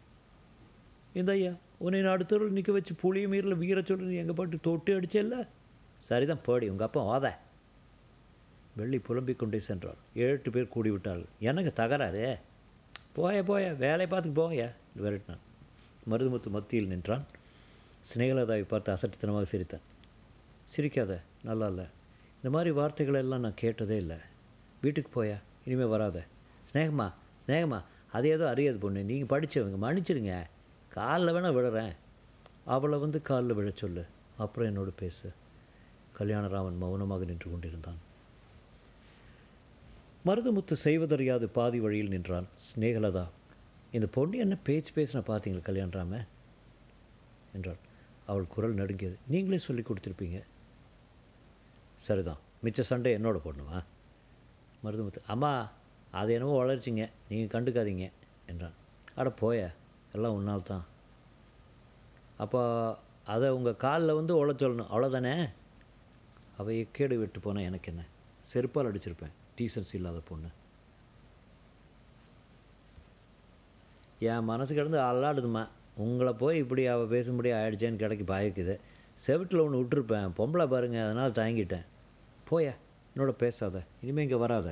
இந்த 1.19 1.31
ஐயா 1.31 1.53
உன்னை 1.77 2.01
நான் 2.01 2.15
அடுத்தவர்கள் 2.17 2.57
நிற்க 2.57 2.71
வச்சு 2.71 2.93
புளிய 3.01 3.27
மீறில் 3.27 3.61
வீர 3.63 3.81
சொல்லி 3.81 4.05
நீ 4.05 4.15
எங்கள் 4.15 4.37
பாட்டு 4.39 4.57
தொட்டு 4.67 4.99
அடிச்சல்ல? 4.99 5.37
சரிதான் 6.07 6.45
போடி 6.47 6.69
உங்கள் 6.69 6.87
அப்பா 6.87 7.01
ஓத 7.13 7.27
வெள்ளி 8.75 8.99
புலம்பிக் 8.99 9.39
கொண்டே 9.39 9.61
சென்றாள் 9.67 9.99
ஏழு 10.15 10.51
பேர் 10.51 10.73
கூடிவிட்டாள். 10.75 11.25
எனக்கு 11.39 11.83
தகராறே? 11.83 12.39
போய 13.13 13.43
போய 13.43 13.73
வேலையை 13.73 14.07
பார்த்துக்கு 14.07 14.39
போங்கயா 14.41 14.69
விரட்டினான். 15.01 15.43
மருதுமுத்து 16.09 16.49
மத்தியில் 16.49 16.87
நின்றான். 16.87 17.25
சினேகலதாவை 18.09 18.65
பார்த்து 18.67 18.93
அசட்டுத்தனமாக 18.93 19.41
சிரித்தான். 19.41 19.85
சிரிக்காத 20.75 21.21
நல்லா 21.43 21.67
இல்லை. 21.67 21.85
இந்த 22.35 22.49
மாதிரி 22.49 22.71
வார்த்தைகளெல்லாம் 22.75 23.45
நான் 23.45 23.61
கேட்டதே 23.63 23.97
இல்லை. 23.97 24.17
வீட்டுக்கு 24.81 25.11
போயா? 25.15 25.37
இனிமேல் 25.65 25.87
வராத. 25.87 26.23
ஸ்னேகமா 26.73 27.13
ஸ்னேகமா 27.47 27.79
அது 28.11 28.27
ஏதோ 28.29 28.49
அறியாது 28.49 28.77
பொண்ணு. 28.77 29.03
நீங்கள் 29.03 29.31
படித்தவங்க 29.33 29.77
மன்னிச்சிடுங்க. 29.85 30.35
காலில் 30.89 31.33
வேணால் 31.35 31.57
விழுறேன் 31.57 31.95
அவளை 32.65 32.99
வந்து 32.99 33.21
காலில் 33.21 33.53
விழ 33.53 33.69
சொல்லு. 33.75 34.05
அப்புறம் 34.37 34.69
என்னோடு 34.69 34.91
பேசு. 34.91 35.31
கல்யாணராமன் 36.19 36.77
மௌனமாக 36.77 37.25
நின்று 37.25 37.49
கொண்டிருந்தான். 37.49 38.04
மருதுமுத்து 40.25 40.75
செய்வதறியாது 40.83 41.47
பாதி 41.47 41.79
வழியில் 41.79 42.07
நின்றான் 42.07 42.47
ஸ்நேகலதா 42.67 43.25
இந்த 43.91 44.07
பொண்ணு 44.07 44.37
என்ன 44.37 44.55
பேச்சு 44.63 44.91
பேசின 44.95 45.21
பார்த்தீங்களா 45.27 45.61
கல்யாணராம 45.67 46.25
என்றாள். 47.53 47.77
அவள் 48.25 48.47
குரல் 48.47 48.73
நடுங்கியது. 48.73 49.17
நீங்களே 49.27 49.57
சொல்லி 49.57 49.83
கொடுத்துருப்பீங்க. 49.83 50.43
சரிதான் 51.97 52.41
மிச்ச 52.63 52.81
சண்டை 52.81 53.13
என்னோட 53.15 53.39
பொண்ணுவா? 53.45 53.83
மருதுமுத்து 54.83 55.21
அம்மா 55.27 55.69
அது 56.11 56.33
என்னவோ 56.33 56.63
வளர்ச்சிங்க. 56.63 57.09
நீங்கள் 57.29 57.53
கண்டுக்காதீங்க. 57.55 58.11
என்றான். 58.47 58.75
அட 59.15 59.29
போய 59.29 59.71
எல்லாம் 60.13 60.33
உன்னால் 60.33 60.69
தான். 60.71 60.85
அப்போ 62.37 62.61
அதை 63.25 63.49
உங்கள் 63.49 63.81
காலில் 63.85 64.13
வந்து 64.13 64.45
உழ 64.45 64.49
சொல்லணும் 64.51 64.91
அவ்வளோதானே 64.91 65.49
அவை 66.57 66.87
கேடு 66.91 67.17
விட்டு 67.17 67.39
போனால் 67.39 67.63
எனக்கு 67.63 67.91
என்ன? 67.91 68.03
செருப்பால் 68.53 68.89
அடிச்சிருப்பேன். 68.89 69.35
டீசர்ஸ் 69.57 69.93
இல்லாத 69.97 70.19
பொண்ணு. 70.29 70.49
என் 74.31 74.47
மனசு 74.51 74.71
கிடந்து 74.77 74.99
அல்லாடுதும்மா 75.09 75.63
உங்களை 76.03 76.31
போய் 76.41 76.61
இப்படி 76.63 76.83
அவள் 76.93 77.11
பேசும்படி 77.15 77.49
ஆயிடுச்சேன்னு 77.59 78.01
கிடைக்கு 78.03 78.25
பயக்குது. 78.33 78.73
செவிட்டில் 79.25 79.63
ஒன்று 79.65 79.81
விட்டுருப்பேன். 79.81 80.33
பொம்பளை 80.39 80.65
பாருங்கள் 80.73 81.05
அதனால் 81.05 81.37
தயங்கிட்டேன். 81.39 81.85
போயா 82.49 82.73
என்னோட 83.13 83.33
பேசாத. 83.43 83.83
இனிமேல் 84.03 84.25
இங்கே 84.27 84.39
வராத. 84.43 84.69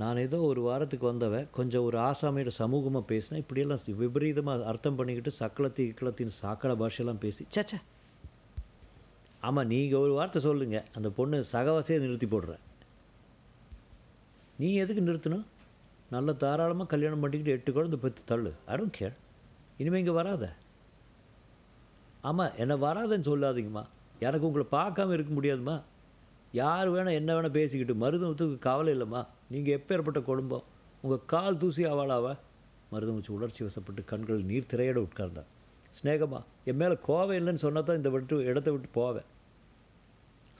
நான் 0.00 0.18
ஏதோ 0.24 0.38
ஒரு 0.50 0.60
வாரத்துக்கு 0.68 1.06
வந்தவ 1.10 1.36
கொஞ்சம் 1.58 1.84
ஒரு 1.88 1.98
ஆசாமியோட 2.08 2.50
சமூகமாக 2.62 3.04
பேசினேன் 3.12 3.42
இப்படியெல்லாம் 3.42 4.00
விபரீதமாக 4.02 4.66
அர்த்தம் 4.70 4.98
பண்ணிக்கிட்டு 4.98 5.32
சக்களத்தி 5.42 5.82
இக்களத்தின் 5.90 6.34
சாக்கடை 6.40 6.74
பாஷையெல்லாம் 6.82 7.22
பேசி 7.22 7.44
சேச்சே 7.56 7.78
ஆமாம் 9.48 9.70
நீங்கள் 9.72 10.02
ஒரு 10.04 10.12
வார்த்தை 10.18 10.40
சொல்லுங்கள் 10.48 10.86
அந்த 10.96 11.08
பொண்ணு 11.18 11.38
சகவாசையை 11.52 11.98
நிறுத்தி 12.04 12.28
போடுறேன். 12.34 12.62
நீ 14.60 14.68
எதுக்கு 14.82 15.02
நிறுத்தணும் 15.08 15.46
நல்ல 16.14 16.32
தாராளமாக 16.42 16.88
கல்யாணம் 16.92 17.22
பண்ணிக்கிட்டு 17.22 17.56
எட்டு 17.56 17.70
குழந்தை 17.72 17.98
பத்து 18.02 18.22
தள்ளு. 18.30 18.50
I 18.74 18.86
கேள் 18.98 19.16
இனிமேல் 19.80 20.00
இங்கே 20.02 20.14
வராத. 20.18 20.44
ஆமாம் 22.28 22.54
என்னை 22.62 22.76
வராதன்னு 22.84 23.28
சொல்லாதீங்கம்மா. 23.30 23.82
எனக்கு 24.20 24.46
உங்களை 24.48 24.66
பார்க்காம 24.70 25.12
இருக்க 25.16 25.32
முடியாதும்மா. 25.38 25.76
யார் 26.52 26.92
வேணால் 26.94 27.18
என்ன 27.20 27.30
வேணால் 27.36 27.56
பேசிக்கிட்டு 27.58 27.94
மருதமுத்துக்கு 28.04 28.58
கவலை 28.58 28.92
இல்லைம்மா. 28.96 29.22
நீங்கள் 29.52 29.76
எப்பேற்பட்ட 29.78 30.22
குடும்பம்? 30.30 30.64
உங்கள் 31.04 31.26
கால் 31.26 31.60
தூசி 31.62 31.84
ஆவாளாவா 31.84 32.32
மருதமுச்சு 32.92 33.30
உணர்ச்சி 33.38 33.62
வசப்பட்டு 33.64 34.04
கண்கள் 34.04 34.42
நீர் 34.50 34.70
திரையிட 34.72 34.98
உட்கார்ந்தான் 35.06 35.50
ஸ்நேகமா 35.98 36.40
என் 36.64 36.76
மேலே 36.76 36.96
கோவம் 37.08 37.38
இல்லைன்னு 37.40 37.64
சொன்னால் 37.66 37.88
தான் 37.88 37.96
இந்த 37.96 38.10
விட்டு 38.14 38.44
இடத்த 38.50 38.70
விட்டு 38.70 38.88
போவேன். 38.92 39.28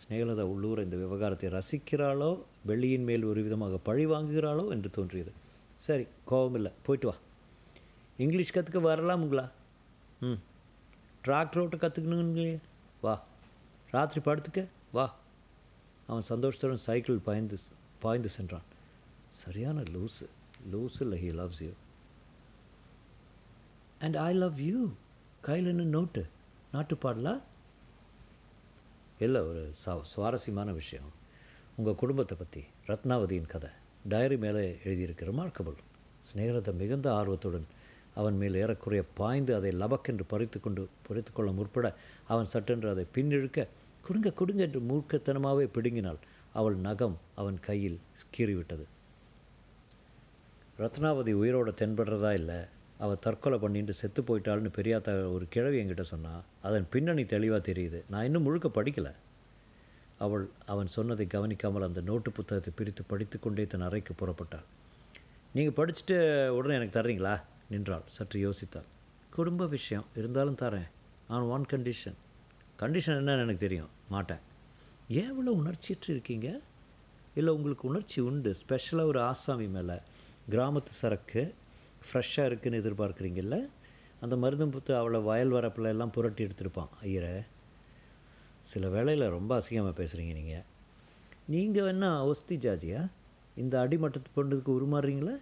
ஸ்நேகலதா 0.03 0.41
உள்ளூர் 0.41 0.83
இந்த 0.83 0.97
விவகாரத்தை 0.97 1.49
ரசிக்கிறாளோ 1.49 2.43
வெள்ளியின் 2.67 3.05
மேல் 3.05 3.23
ஒரு 3.23 3.43
விதமாக 3.43 3.77
பழி 3.77 4.07
வாங்குகிறாளோ 4.07 4.71
என்று 4.71 4.91
தோன்றியது. 4.91 5.33
சரி 5.77 6.07
கோபம் 6.25 6.55
இல்லை 6.55 6.73
போயிட்டு 6.83 7.09
வா. 7.09 7.15
இங்கிலீஷ் 8.17 8.55
கற்றுக்க 8.55 8.81
வரலாமுங்களா 8.83 9.51
ம். 10.21 10.39
டிராக்டர் 11.25 11.61
ஓட்ட 11.61 11.77
கற்றுக்கணுங்களே 11.77 12.59
வா. 13.01 13.23
ராத்திரி 13.91 14.21
படுத்துக்க. 14.25 14.67
வா. 14.93 15.15
அவன் 16.07 16.23
சந்தோஷத்துடன் 16.23 16.77
சைக்கிள் 16.77 17.19
பாய்ந்து 17.19 17.57
பாய்ந்து 17.99 18.29
சென்றான். 18.29 18.67
சரியான 19.29 19.83
லூஸு 19.83 20.27
லூஸ் 20.73 21.01
இல்லை 21.01 21.19
he 21.25 21.33
loves 21.33 21.63
you 21.65 21.71
and 23.99 24.17
I 24.17 24.33
love 24.35 24.61
you 24.61 24.89
கையில் 25.41 25.67
என்ன 25.67 25.83
நோட்டு 25.83 26.27
நாட்டு 26.73 26.95
பாடலா 26.95 27.41
இல்லை 29.25 29.41
ஒரு 29.51 29.63
சா 29.83 29.93
சுவாரஸ்யமான 30.13 30.71
விஷயம். 30.73 31.11
உங்கள் 31.77 32.01
குடும்பத்தை 32.03 32.35
பற்றி 32.39 32.63
ரத்னாவதியின் 32.89 33.53
கதை. 33.53 33.71
டைரி 34.09 34.37
மேலே 34.37 34.65
எழுதியிருக்கு 34.85 35.29
ரிமார்க்கபிள் 35.31 35.79
ஸ்நேகரத்தை 36.29 36.73
மிகுந்த 36.81 37.09
ஆர்வத்துடன் 37.13 37.67
அவன் 38.15 38.37
மேல் 38.37 38.55
ஏறக்குறைய 38.55 39.03
பாய்ந்து 39.15 39.53
அதை 39.55 39.71
லபக்கென்று 39.83 40.25
பறித்து 40.29 40.59
கொண்டு 40.61 40.83
பறித்து 41.07 41.31
கொள்ள 41.33 41.51
முற்பட 41.51 41.87
அவன் 42.27 42.51
சட்டென்று 42.53 42.89
அதை 42.91 43.05
பின்னிழுக்க 43.15 43.67
குடுங்க 44.09 44.31
குடுங்க 44.41 44.63
என்று 44.67 44.81
மூர்க்கத்தனமாகவே 44.91 45.67
பிடுங்கினாள். 45.77 46.21
அவள் 46.53 46.77
நகம் 46.77 47.17
அவன் 47.35 47.59
கையில் 47.61 47.99
கீறிவிட்டது. 48.37 48.85
ரத்னாவதி 50.79 51.33
உயிரோட 51.41 51.71
தென்படுறதா 51.81 52.33
இல்லை? 52.33 52.59
அவள் 52.99 53.19
தற்கொலை 53.19 53.59
பண்ணிட்டு 53.59 53.93
செத்து 53.93 54.23
போயிட்டாள்னு 54.23 54.71
பெரியாத்தா 54.77 55.33
ஒரு 55.33 55.47
கிழவி 55.51 55.85
என்கிட்ட 55.85 56.01
சொன்னா 56.01 56.41
அதன் 56.63 56.87
பின்னணி 56.91 57.25
தெளிவாக 57.25 57.73
தெரியுது. 57.73 58.03
நான் 58.11 58.25
இன்னும் 58.25 58.43
முழுக்க 58.43 58.69
படிக்கலை. 58.69 59.13
அவள் 60.19 60.49
அவன் 60.67 60.87
சொன்னதை 60.87 61.27
கவனிக்காமல் 61.27 61.83
அந்த 61.83 62.01
நோட்டு 62.01 62.31
புத்தகத்தை 62.31 62.73
பிரித்து 62.77 63.05
படித்து 63.07 63.41
கொண்டே 63.41 63.67
தன் 63.67 63.81
அறைக்கு 63.81 64.15
புறப்பட்டாள். 64.15 64.67
நீங்கள் 65.53 65.77
படிச்சுட்டு 65.79 66.49
உடனே 66.49 66.75
எனக்கு 66.75 67.01
தர்றீங்களா? 67.01 67.41
நின்றாள். 67.71 68.03
சற்று 68.07 68.51
யோசித்தாள். 68.51 68.89
குடும்ப 69.31 69.67
விஷயம். 69.67 70.05
இருந்தாலும் 70.17 70.57
தரேன். 70.57 70.89
ஆன் 71.29 71.43
ஒன் 71.43 71.65
கண்டிஷன் 71.71 72.19
கண்டிஷன் 72.79 73.19
என்னன்னு 73.21 73.41
எனக்கு 73.41 73.57
தெரியும். 73.57 73.89
மாட்டேன். 74.09 74.43
ஏன் 75.09 75.31
இவ்வளோ 75.33 75.53
உணர்ச்சியற்று 75.53 76.09
இருக்கீங்க? 76.09 76.61
இல்லை 77.35 77.55
உங்களுக்கு 77.55 77.89
உணர்ச்சி 77.89 78.21
உண்டு. 78.21 78.55
ஸ்பெஷலாக 78.55 79.09
ஒரு 79.09 79.21
ஆசாமி 79.21 79.67
மேலே 79.67 79.97
கிராமத்து 80.51 80.95
சரக்கு 81.03 81.55
ஃப்ரெஷ்ஷாக 82.09 82.49
இருக்குதுன்னு 82.49 82.81
எதிர்பார்க்குறீங்கல்ல 82.83 83.57
அந்த 84.21 84.35
மருதம் 84.43 84.73
புத்து 84.75 84.93
அவளை 84.97 85.21
வயல் 85.21 85.55
வரப்பில் 85.57 85.93
எல்லாம் 85.93 86.11
புரட்டி 86.11 86.43
எடுத்திருப்பான் 86.45 86.93
ஐயரை. 87.03 87.33
சில 88.71 88.89
வேளையில் 88.95 89.35
ரொம்ப 89.37 89.51
அசிங்கமாக 89.59 89.95
பேசுகிறீங்க 90.01 90.35
நீங்கள் 90.41 90.65
நீங்கள் 91.55 91.87
வேணா 91.87 92.11
ஒஸ்தி 92.31 92.57
ஜாஜியா 92.67 93.03
இந்த 93.63 93.75
அடிமட்டத்து 93.83 94.31
பொண்ணுக்கு 94.37 94.71
உருமாறுறீங்களா? 94.77 95.35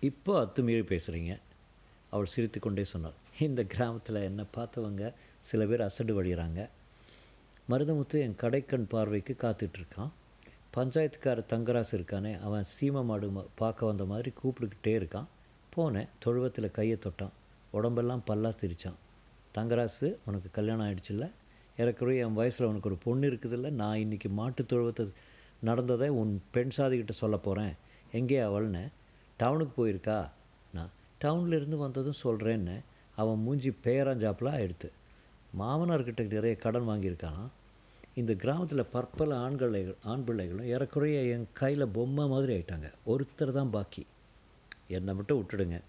இப்போ 0.00 0.32
அத்துமீறி 0.42 0.84
பேசுகிறீங்க 0.92 1.32
அவள் 2.10 2.32
சிரித்துக்கொண்டே 2.34 2.84
சொன்னாள். 2.84 3.18
இந்த 3.48 3.62
கிராமத்தில் 3.74 4.26
என்னை 4.28 4.44
பார்த்தவங்க 4.56 5.12
சில 5.48 5.66
பேர் 5.66 5.88
அசடு 5.88 6.14
வழிகிறாங்க 6.22 6.60
மருதமுத்து 7.70 8.16
என் 8.26 8.40
கடைக்கண் 8.42 8.90
பார்வைக்கு 8.92 9.34
காத்துட்ருக்கான் 9.42 10.10
பஞ்சாயத்துக்கார 10.76 11.38
தங்கராசு 11.52 11.92
இருக்கானே 11.92 12.32
அவன் 12.40 12.64
சீம 12.72 13.04
மாடு 13.04 13.28
பார்க்க 13.54 13.86
வந்த 13.86 14.04
மாதிரி 14.04 14.32
கூப்பிட்டுக்கிட்டே 14.40 14.92
இருக்கான். 15.00 15.26
போனேன் 15.76 16.08
தொழுவத்தில் 16.18 16.70
கையை 16.70 16.98
தொட்டான். 17.04 17.34
உடம்பெல்லாம் 17.70 18.22
பல்லாக 18.26 18.54
திரிச்சான். 18.62 18.98
தங்கராசு 19.56 20.08
உனக்கு 20.26 20.48
கல்யாணம் 20.52 20.86
ஆகிடுச்சில்ல 20.86 21.26
ஏறக்குறைய 21.76 22.26
என் 22.26 22.38
வயசில் 22.40 22.66
உனக்கு 22.66 22.88
ஒரு 22.88 22.98
பொண்ணு 23.04 23.30
இருக்குதுல்ல? 23.30 23.70
நான் 23.70 23.98
இன்றைக்கி 23.98 24.28
மாட்டு 24.28 24.66
தொழுவத்தை 24.66 25.04
நடந்ததை 25.60 26.08
உன் 26.08 26.32
பெண் 26.50 26.74
சாதிக்கிட்ட 26.76 27.14
சொல்ல 27.22 27.36
போகிறேன் 27.36 27.74
எங்கே 28.12 28.38
அவள்னு? 28.40 28.84
டவுனுக்கு 29.38 29.74
போயிருக்கா? 29.80 30.18
நான் 30.74 30.92
டவுன்லேருந்து 31.24 31.76
வந்ததும் 31.76 32.20
சொல்கிறேன்னு 32.24 32.76
அவன் 33.16 33.38
மூஞ்சி 33.38 33.70
பேராஞ்சாப்பில் 33.84 34.52
ஆயிடுத்து 34.56 34.88
மாமனார்கிட்ட 35.58 36.22
நிறைய 36.32 36.56
கடன் 36.56 36.88
வாங்கியிருக்கானா 36.88 37.44
இந்த 38.20 38.34
கிராமத்தில் 38.34 38.84
பற்பல 38.84 39.36
ஆண்களை 39.36 39.94
ஆண் 40.04 40.24
பிள்ளைகளும் 40.24 40.66
ஏறக்குறைய 40.66 41.20
என் 41.20 41.46
கையில் 41.52 41.86
பொம்மை 41.86 42.26
மாதிரி 42.26 42.54
ஆயிட்டாங்க. 42.54 42.92
ஒருத்தர் 43.06 43.50
தான் 43.50 43.70
பாக்கி. 43.70 44.06
என்னை 44.88 45.14
மட்டும் 45.14 45.40
விட்டுடுங்க. 45.40 45.80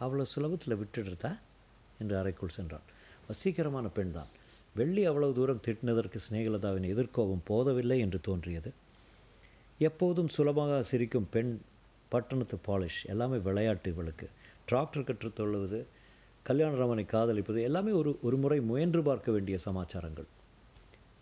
அவ்வளோ 0.00 0.24
சுலபத்தில் 0.36 0.76
விட்டுடுறதா? 0.76 1.38
என்று 1.98 2.18
அறைக்குள் 2.18 2.48
சென்றான். 2.48 2.80
வசீகரமான 3.28 3.88
பெண் 3.94 4.10
தான். 4.10 4.26
வெள்ளி 4.74 5.04
அவ்வளவு 5.04 5.34
தூரம் 5.34 5.60
திட்டினதற்கு 5.66 6.16
சிநேகலதாவின் 6.30 6.86
எதிர்கோபம் 6.94 7.44
போதவில்லை 7.44 7.98
என்று 7.98 8.20
தோன்றியது. 8.20 8.72
எப்போதும் 9.78 10.28
சுலபமாக 10.28 10.82
சிரிக்கும் 10.82 11.28
பெண் 11.30 11.60
பட்டணத்து 12.08 12.58
பாலிஷ் 12.66 13.06
எல்லாமே 13.06 13.36
விளையாட்டு 13.36 13.90
இவளுக்கு. 13.90 14.28
டிராக்டர் 14.70 15.04
கற்றுத் 15.04 15.40
தொழுவது 15.40 15.84
கல்யாணராமனை 16.48 17.06
காதலிப்பது 17.06 17.62
எல்லாமே 17.62 17.90
ஒரு 17.90 18.18
ஒரு 18.22 18.36
முறை 18.36 18.60
முயன்று 18.60 19.02
பார்க்க 19.02 19.32
வேண்டிய 19.32 19.58
சமாச்சாரங்கள். 19.58 20.26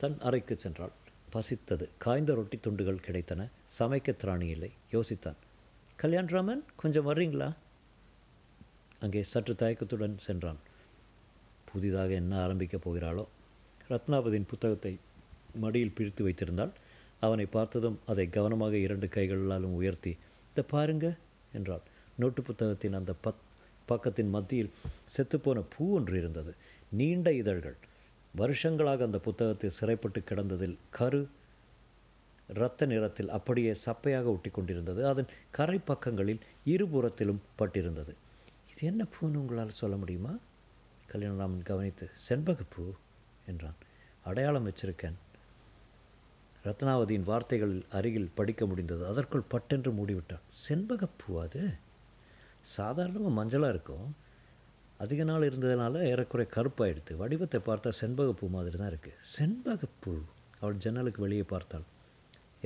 தன் 0.03 0.21
அறைக்கு 0.21 0.59
சென்றாள். 0.63 0.91
பசித்தது. 1.33 1.89
காய்ந்த 1.99 2.35
ரொட்டி 2.35 2.59
துண்டுகள் 2.61 3.05
கிடைத்தன. 3.07 3.49
சமைக்க 3.79 4.15
திராணி 4.23 4.43
இல்லை 4.43 4.71
யோசித்தான் 4.93 5.37
கல்யாண்ராமன் 6.03 6.63
கொஞ்சம் 6.77 7.07
வர்றீங்களா? 7.07 7.55
அங்கே 9.01 9.23
சற்று 9.23 9.55
தயக்கத்துடன் 9.55 10.19
சென்றான். 10.19 10.57
புதிதாக 11.73 12.09
என்ன 12.13 12.43
ஆரம்பிக்கப் 12.43 12.89
போகிறாளோ? 12.89 13.27
ரத்னாபதியின் 13.89 14.49
புத்தகத்தை 14.49 14.99
மடியில் 15.55 15.95
பிரித்து 15.95 16.29
வைத்திருந்தாள். 16.29 16.71
அவனை 17.21 17.45
பார்த்ததும் 17.45 18.01
அதை 18.07 18.31
கவனமாக 18.31 18.77
இரண்டு 18.77 19.09
கைகளாலும் 19.09 19.75
உயர்த்தி 19.75 20.17
இதை 20.53 20.65
பாருங்க 20.69 21.17
என்றாள். 21.53 21.81
நோட்டு 22.15 22.43
புத்தகத்தின் 22.43 22.93
அந்த 22.93 23.15
பத் 23.25 23.41
பக்கத்தின் 23.89 24.31
மத்தியில் 24.31 24.71
செத்துப்போன 25.17 25.63
பூ 25.77 25.95
ஒன்று 25.95 26.19
இருந்தது. 26.19 26.55
நீண்ட 26.91 27.33
இதழ்கள். 27.33 27.77
வருஷங்களாக 28.35 29.05
அந்த 29.05 29.19
புத்தகத்தில் 29.19 29.71
சிறைப்பட்டு 29.71 30.21
கிடந்ததில் 30.21 30.77
கரு 30.91 31.29
இரத்த 32.49 32.87
நிறத்தில் 32.87 33.29
அப்படியே 33.29 33.77
சப்பையாக 33.87 34.25
ஒட்டி 34.25 34.51
கொண்டிருந்தது 34.51 35.07
அதன் 35.07 35.27
கரை 35.51 35.79
பக்கங்களில் 35.79 36.41
இருபுறத்திலும் 36.67 37.39
பட்டிருந்தது. 37.59 38.15
இது 38.71 38.81
என்ன 38.81 39.05
பூன்னு 39.05 39.35
உங்களால் 39.35 39.71
சொல்ல 39.71 39.97
முடியுமா? 39.97 40.37
கல்யாணராமன் 41.13 41.63
கவனித்து 41.63 42.11
செண்பகப்பூ 42.29 42.93
என்றான். 43.47 43.75
அடையாளம் 44.25 44.71
வச்சிருக்கேன். 44.71 45.15
ரத்னாவதியின் 46.65 47.25
வார்த்தைகளில் 47.25 47.85
அருகில் 47.91 48.31
படிக்க 48.35 48.67
முடிந்தது. 48.67 49.07
அதற்குள் 49.07 49.43
பட்டென்று 49.49 49.93
மூடிவிட்டான். 49.93 50.41
செண்பகப்பூ 50.69 51.41
அது? 51.41 51.73
சாதாரணமாக 52.61 53.45
மஞ்சளாக 53.45 53.69
இருக்கும். 53.69 54.17
அதிக 55.03 55.23
நாள் 55.25 55.49
இருந்ததுனால 55.51 56.03
ஏறக்குறை 56.11 56.47
கருப்பாயிடுது 56.57 57.13
வடிவத்தை 57.23 57.61
பார்த்தா 57.67 57.91
செண்பகப்பூ 58.01 58.47
மாதிரி 58.57 58.77
தான் 58.83 58.93
இருக்குது 58.93 59.19
செண்பகப்பூ 59.37 60.15
அவள் 60.61 60.83
ஜன்னலுக்கு 60.85 61.21
வெளியே 61.25 61.45
பார்த்தாள். 61.53 61.87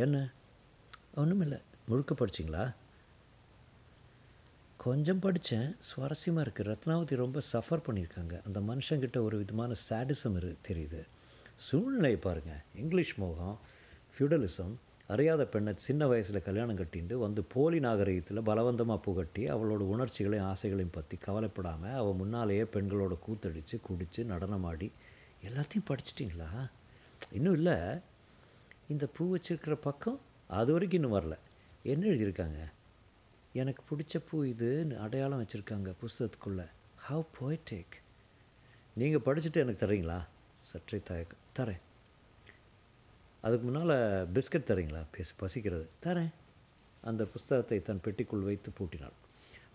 என்ன? 0.04 0.16
ஒன்றுமில்லை 1.20 1.58
முழுக்க 1.88 2.12
படிச்சிங்களா? 2.14 2.64
கொஞ்சம் 4.84 5.22
படித்தேன் 5.24 5.70
சுவாரஸ்யமாக 5.88 6.44
இருக்குது 6.46 6.70
ரத்னாவதி 6.70 7.14
ரொம்ப 7.22 7.38
சஃபர் 7.52 7.84
பண்ணியிருக்காங்க. 7.86 8.34
அந்த 8.46 8.58
மனுஷங்கிட்ட 8.70 9.18
ஒரு 9.28 9.36
விதமான 9.42 9.72
சாடிசம் 9.88 10.36
இரு 10.40 10.50
தெரியுது. 10.68 11.00
சூழ்நிலையை 11.66 12.18
பாருங்கள் 12.26 12.62
இங்கிலீஷ் 12.82 13.14
மோகம் 13.22 13.56
ஃபியூடலிசம் 14.14 14.74
அறியாத 15.08 15.46
பெண்ணை 15.46 15.72
சின்ன 15.76 16.06
வயசில் 16.06 16.42
கல்யாணம் 16.42 16.78
கட்டிட்டு 16.78 17.14
வந்து 17.14 17.42
போலி 17.42 17.78
நாகரிகத்தில் 17.80 18.42
பலவந்தமாக 18.42 19.02
புகட்டி 19.02 19.50
அவளோட 19.50 19.82
உணர்ச்சிகளையும் 19.92 20.46
ஆசைகளையும் 20.46 20.92
பற்றி 20.92 21.16
கவலைப்படாமல் 21.16 21.94
அவள் 21.94 22.14
முன்னாலேயே 22.14 22.62
பெண்களோட 22.62 23.18
கூத்தடித்து 23.26 23.80
குடித்து 23.80 24.24
நடனமாடி 24.24 24.90
எல்லாத்தையும் 25.42 25.88
படிச்சிட்டிங்களா? 25.88 26.70
இன்னும் 27.32 27.52
இல்லை. 27.52 27.72
இந்த 28.88 29.06
பூ 29.06 29.36
வச்சுருக்கிற 29.36 29.74
பக்கம் 29.74 30.20
அது 30.48 30.72
வரைக்கும் 30.72 31.02
இன்னும் 31.02 31.18
வரல. 31.18 31.38
என்ன 31.82 32.06
எழுதியிருக்காங்க? 32.06 32.58
எனக்கு 33.52 33.82
பிடிச்ச 33.90 34.20
பூ 34.30 34.44
இதுன்னு 34.44 34.96
அடையாளம் 34.96 35.42
வச்சுருக்காங்க 35.42 35.92
புஸ்தகத்துக்குள்ளே. 36.02 36.66
ஹவ் 36.96 37.26
போய்டேக் 37.40 37.96
நீங்கள் 38.94 39.24
படிச்சுட்டு 39.24 39.56
எனக்கு 39.56 39.86
தரீங்களா 39.86 40.20
சற்றே 40.54 41.00
தயக்கம். 41.04 41.38
தரேன். 41.58 41.84
அதுக்கு 43.46 43.64
முன்னால் 43.66 43.96
பிஸ்கட் 44.34 44.68
தரீங்களா 44.70 45.00
பேசி 45.14 45.32
பசிக்கிறது. 45.42 45.86
தரேன் 46.04 46.32
அந்த 47.10 47.22
புஸ்தகத்தை 47.32 47.78
தன் 47.88 48.00
பெட்டிக்குள் 48.04 48.46
வைத்து 48.48 48.70
பூட்டினாள். 48.78 49.16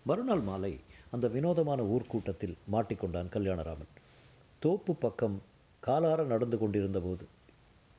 மறுநாள் 0.08 0.42
மாலை 0.48 0.72
அந்த 1.14 1.26
வினோதமான 1.34 1.80
ஊர்க்கூட்டத்தில் 1.94 2.54
மாட்டிக்கொண்டான் 2.74 3.32
கல்யாணராமன். 3.36 3.92
தோப்பு 4.62 4.92
பக்கம் 5.04 5.36
காலார 5.86 6.20
நடந்து 6.32 6.56
கொண்டிருந்தபோது 6.58 7.24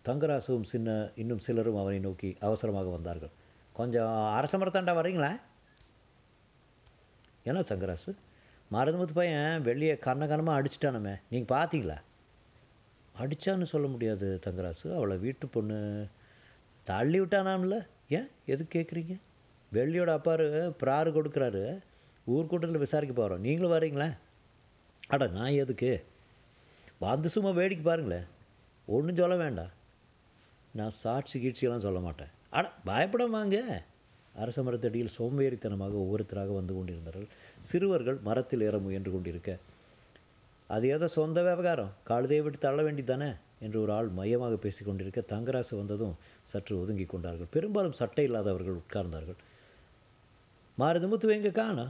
தங்கராசுவும் 0.06 0.70
சின்ன 0.74 0.90
இன்னும் 1.22 1.44
சிலரும் 1.48 1.80
அவனை 1.82 2.00
நோக்கி 2.08 2.30
அவசரமாக 2.48 2.90
வந்தார்கள். 2.98 3.34
கொஞ்சம் 3.80 4.14
அரச 4.38 4.54
மரத்தாண்டா 4.58 4.94
வரீங்களா 5.02 5.32
என்ன 7.50 7.62
தங்கராசு? 7.72 8.12
மருதுமுத்து 8.72 9.16
பையன் 9.20 9.62
வெளியே 9.62 9.96
கண்ண 10.08 10.26
அடிச்சிட்டானுமே. 10.60 11.16
நீங்கள் 11.30 11.54
பார்த்தீங்களா 11.56 11.98
அடித்தான்னு 13.20 13.62
சொல்ல 13.62 13.88
முடியாது 13.88 14.40
தங்கராசு. 14.46 14.96
அவளை 14.96 15.18
வீட்டு 15.18 15.48
பொண்ணு 15.48 16.08
தள்ளி 16.84 17.20
விட்டானாம்ல? 17.20 17.88
ஏன்? 18.10 18.28
எது 18.46 18.66
கேட்குறீங்க 18.76 19.20
வெள்ளியோட 19.74 20.12
அப்பாரு 20.12 20.74
பிராறு 20.84 21.12
கொடுக்குறாரு. 21.12 21.80
ஊர்க்கூட்டத்தில் 22.28 22.78
விசாரிக்க 22.78 23.16
போகிறோம் 23.16 23.40
நீங்களும் 23.40 23.72
வரீங்களா? 23.72 24.18
அட 25.08 25.28
நான் 25.28 25.52
எதுக்கு? 25.52 26.04
வந்து 27.00 27.30
சும்மா 27.30 27.50
வேடிக்கை 27.50 27.86
பாருங்களேன். 27.86 28.24
ஒன்றும் 28.86 29.16
சொல்ல 29.16 29.36
வேண்டாம். 29.36 29.70
நான் 30.72 30.90
சாட்சி 30.90 31.40
கீட்சியெல்லாம் 31.40 31.78
சொல்ல 31.78 32.00
மாட்டேன். 32.00 32.28
அட 32.50 32.72
பயப்படாமாங்க 32.86 33.84
அரச 34.36 34.64
மரத்தடியில் 34.64 35.10
சோம்பேறித்தனமாக 35.18 35.94
ஒவ்வொருத்தராக 35.94 36.54
வந்து 36.54 36.74
கொண்டிருந்தார்கள். 36.74 37.28
சிறுவர்கள் 37.60 38.18
மரத்தில் 38.24 38.62
ஏற 38.62 38.78
முயன்று 38.78 39.12
கொண்டிருக்க 39.12 39.58
அது 40.68 40.86
ஏதோ 40.96 41.08
சொந்த 41.08 41.40
விவகாரம். 41.42 41.92
காழுதையை 42.10 42.44
விட்டு 42.44 42.60
தள்ள 42.60 42.82
வேண்டிதானே 42.84 43.30
என்று 43.66 43.78
ஒரு 43.82 43.92
ஆள் 43.94 44.10
மையமாக 44.18 44.56
பேசிக்கொண்டிருக்க 44.64 45.22
தங்கராசு 45.32 45.74
வந்ததும் 45.80 46.16
சற்று 46.52 46.74
ஒதுங்கி 46.82 47.06
கொண்டார்கள். 47.06 47.52
பெரும்பாலும் 47.56 48.00
சட்டை 48.00 48.24
இல்லாதவர்கள் 48.24 48.80
உட்கார்ந்தார்கள். 48.82 49.40
மாறுது 50.80 51.08
முத்து 51.08 51.36
எங்கே 51.38 51.52
காணா 51.52 51.86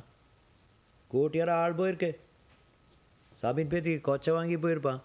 கோட்டியார 1.14 1.52
ஆள் 1.64 1.80
போயிருக்கு. 1.80 2.12
சாபின் 3.42 3.72
பேத்தி 3.72 3.92
கொச்சை 4.08 4.34
வாங்கி 4.38 4.58
போயிருப்பான். 4.58 5.02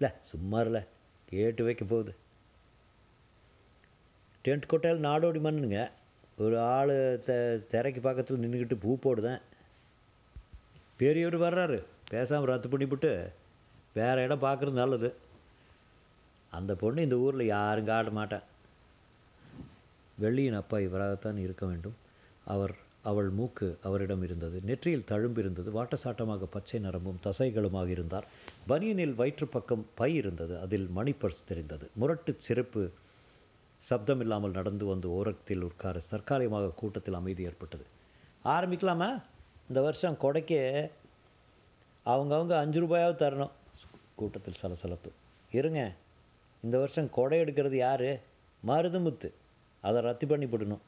இல்லை 0.00 0.10
சும்மா 0.30 0.60
இல்லை 0.60 0.82
கேட்டு 1.30 1.64
வைக்க 1.64 1.84
போகுது. 1.84 2.12
டென்ட் 4.44 4.70
கொட்டையில் 4.70 5.04
நாடோடி 5.08 5.40
மண்ணுங்க. 5.46 5.90
ஒரு 6.44 6.56
ஆள் 6.60 6.94
த 7.26 7.32
திரைக்கு 7.72 8.00
பக்கத்தில் 8.00 8.40
நின்றுக்கிட்டு 8.42 8.76
பூ 8.84 8.98
போடுதேன். 9.04 9.42
பெரியவர் 10.96 11.38
வர்றாரு. 11.44 11.84
பேசாமல் 12.08 12.46
ரத்து 12.46 12.68
பண்ணிவிட்டு 12.68 13.30
வேறு 13.94 14.22
இடம் 14.22 14.42
பார்க்குறது 14.42 14.70
நல்லது. 14.70 15.14
அந்த 16.50 16.74
பொண்ணு 16.74 17.02
இந்த 17.02 17.16
ஊரில் 17.16 17.46
யாரும் 17.46 17.84
காட்ட 17.84 18.10
மாட்டேன் 18.10 18.44
வெள்ளியின் 20.18 20.54
அப்பா 20.54 20.78
இவராகத்தான் 20.78 21.36
இருக்க 21.36 21.66
வேண்டும். 21.66 21.94
அவர் 22.44 22.74
அவள் 23.02 23.28
மூக்கு 23.28 23.78
அவரிடம் 23.82 24.22
இருந்தது. 24.22 24.60
நெற்றியில் 24.64 25.08
தழும்பு 25.08 25.38
இருந்தது. 25.38 25.82
வாட்டசாட்டமாக 25.82 26.44
பச்சை 26.50 26.80
நரம்பும் 26.80 27.18
தசைகளுமாக 27.24 27.88
இருந்தார். 27.88 28.26
பனியனில் 28.68 29.14
வயிற்று 29.14 29.46
பக்கம் 29.46 29.86
பை 29.94 30.14
இருந்தது. 30.14 30.60
அதில் 30.60 30.90
மணிப்பர்ஸ் 30.96 31.44
தெரிந்தது. 31.46 31.90
முரட்டு 31.94 32.34
சிறப்பு 32.38 32.90
சப்தமில்லாமல் 33.90 34.50
நடந்து 34.50 34.86
வந்து 34.86 35.10
ஓரத்தில் 35.10 35.62
உட்கார 35.62 36.00
தற்காலிகமாக 36.10 36.72
கூட்டத்தில் 36.76 37.14
அமைதி 37.14 37.42
ஏற்பட்டது. 37.42 37.84
ஆரம்பிக்கலாமா? 38.44 39.22
இந்த 39.68 39.80
வருஷம் 39.80 40.16
கொடைக்கு 40.20 40.90
அவங்கவுங்க 42.06 42.52
அஞ்சு 42.52 42.80
ரூபாயாவது 42.80 43.22
தரணும். 43.22 43.50
கூட்டத்தில் 44.14 44.54
சலசலப்பு. 44.54 45.10
இருங்க 45.50 45.92
இந்த 46.62 46.78
வருஷம் 46.78 47.10
கொடை 47.10 47.40
எடுக்கிறது 47.40 47.74
யார்? 47.74 48.20
மருதுமுத்து. 48.66 49.32
அதை 49.80 50.02
ரத்து 50.02 50.26
பண்ணி 50.26 50.44
போடணும் 50.44 50.78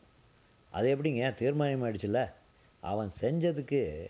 அது 0.71 0.97
எப்படிங்க? 0.97 1.35
தீர்மானம் 1.35 1.85
ஆயிடுச்சுல்ல 1.85 2.33
அவன் 2.81 3.11
செஞ்சதுக்கு 3.21 4.07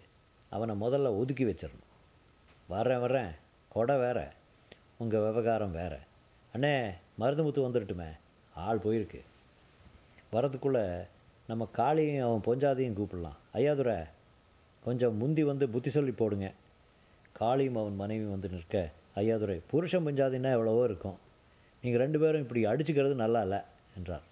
அவனை 0.51 0.81
முதல்ல 0.81 1.19
ஒதுக்கி 1.19 1.45
வச்சிடணும். 1.45 1.87
வர்றேன் 2.69 3.01
வர்றேன். 3.01 3.31
கொடை 3.69 3.97
வேற. 3.97 4.33
உங்கள் 4.97 5.21
விவகாரம் 5.21 5.73
வேறு. 5.73 5.99
அண்ணே 6.55 6.95
மருதுமுத்து 7.19 7.59
வந்துடட்டுமே. 7.59 8.09
ஆள் 8.55 8.79
போயிருக்கு. 8.79 9.21
வரதுக்குள்ளே 10.33 11.07
நம்ம 11.47 11.69
காளியும் 11.77 12.27
அவன் 12.27 12.45
பொஞ்சாதையும் 12.45 12.97
கூப்பிடலாம். 12.97 13.37
ஐயாதுரை 13.55 14.07
கொஞ்சம் 14.87 15.15
முந்தி 15.21 15.43
வந்து 15.51 15.67
புத்தி 15.75 15.91
சொல்லி 15.97 16.13
போடுங்க. 16.21 16.49
காளியும் 17.39 17.79
அவன் 17.81 18.01
மனைவி 18.03 18.27
வந்து 18.35 18.49
நிற்க 18.55 18.77
ஐயாதுரை 19.21 19.57
புருஷன் 19.71 20.07
பஞ்சாதின்னா 20.07 20.51
எவ்வளவோ 20.57 20.83
இருக்கும். 20.89 21.19
நீங்கள் 21.83 22.03
ரெண்டு 22.03 22.19
பேரும் 22.23 22.45
இப்படி 22.45 22.61
அடிச்சுக்கிறது 22.71 23.15
நல்லா 23.23 23.41
இல்லை 23.47 23.61
என்றார். 23.99 24.25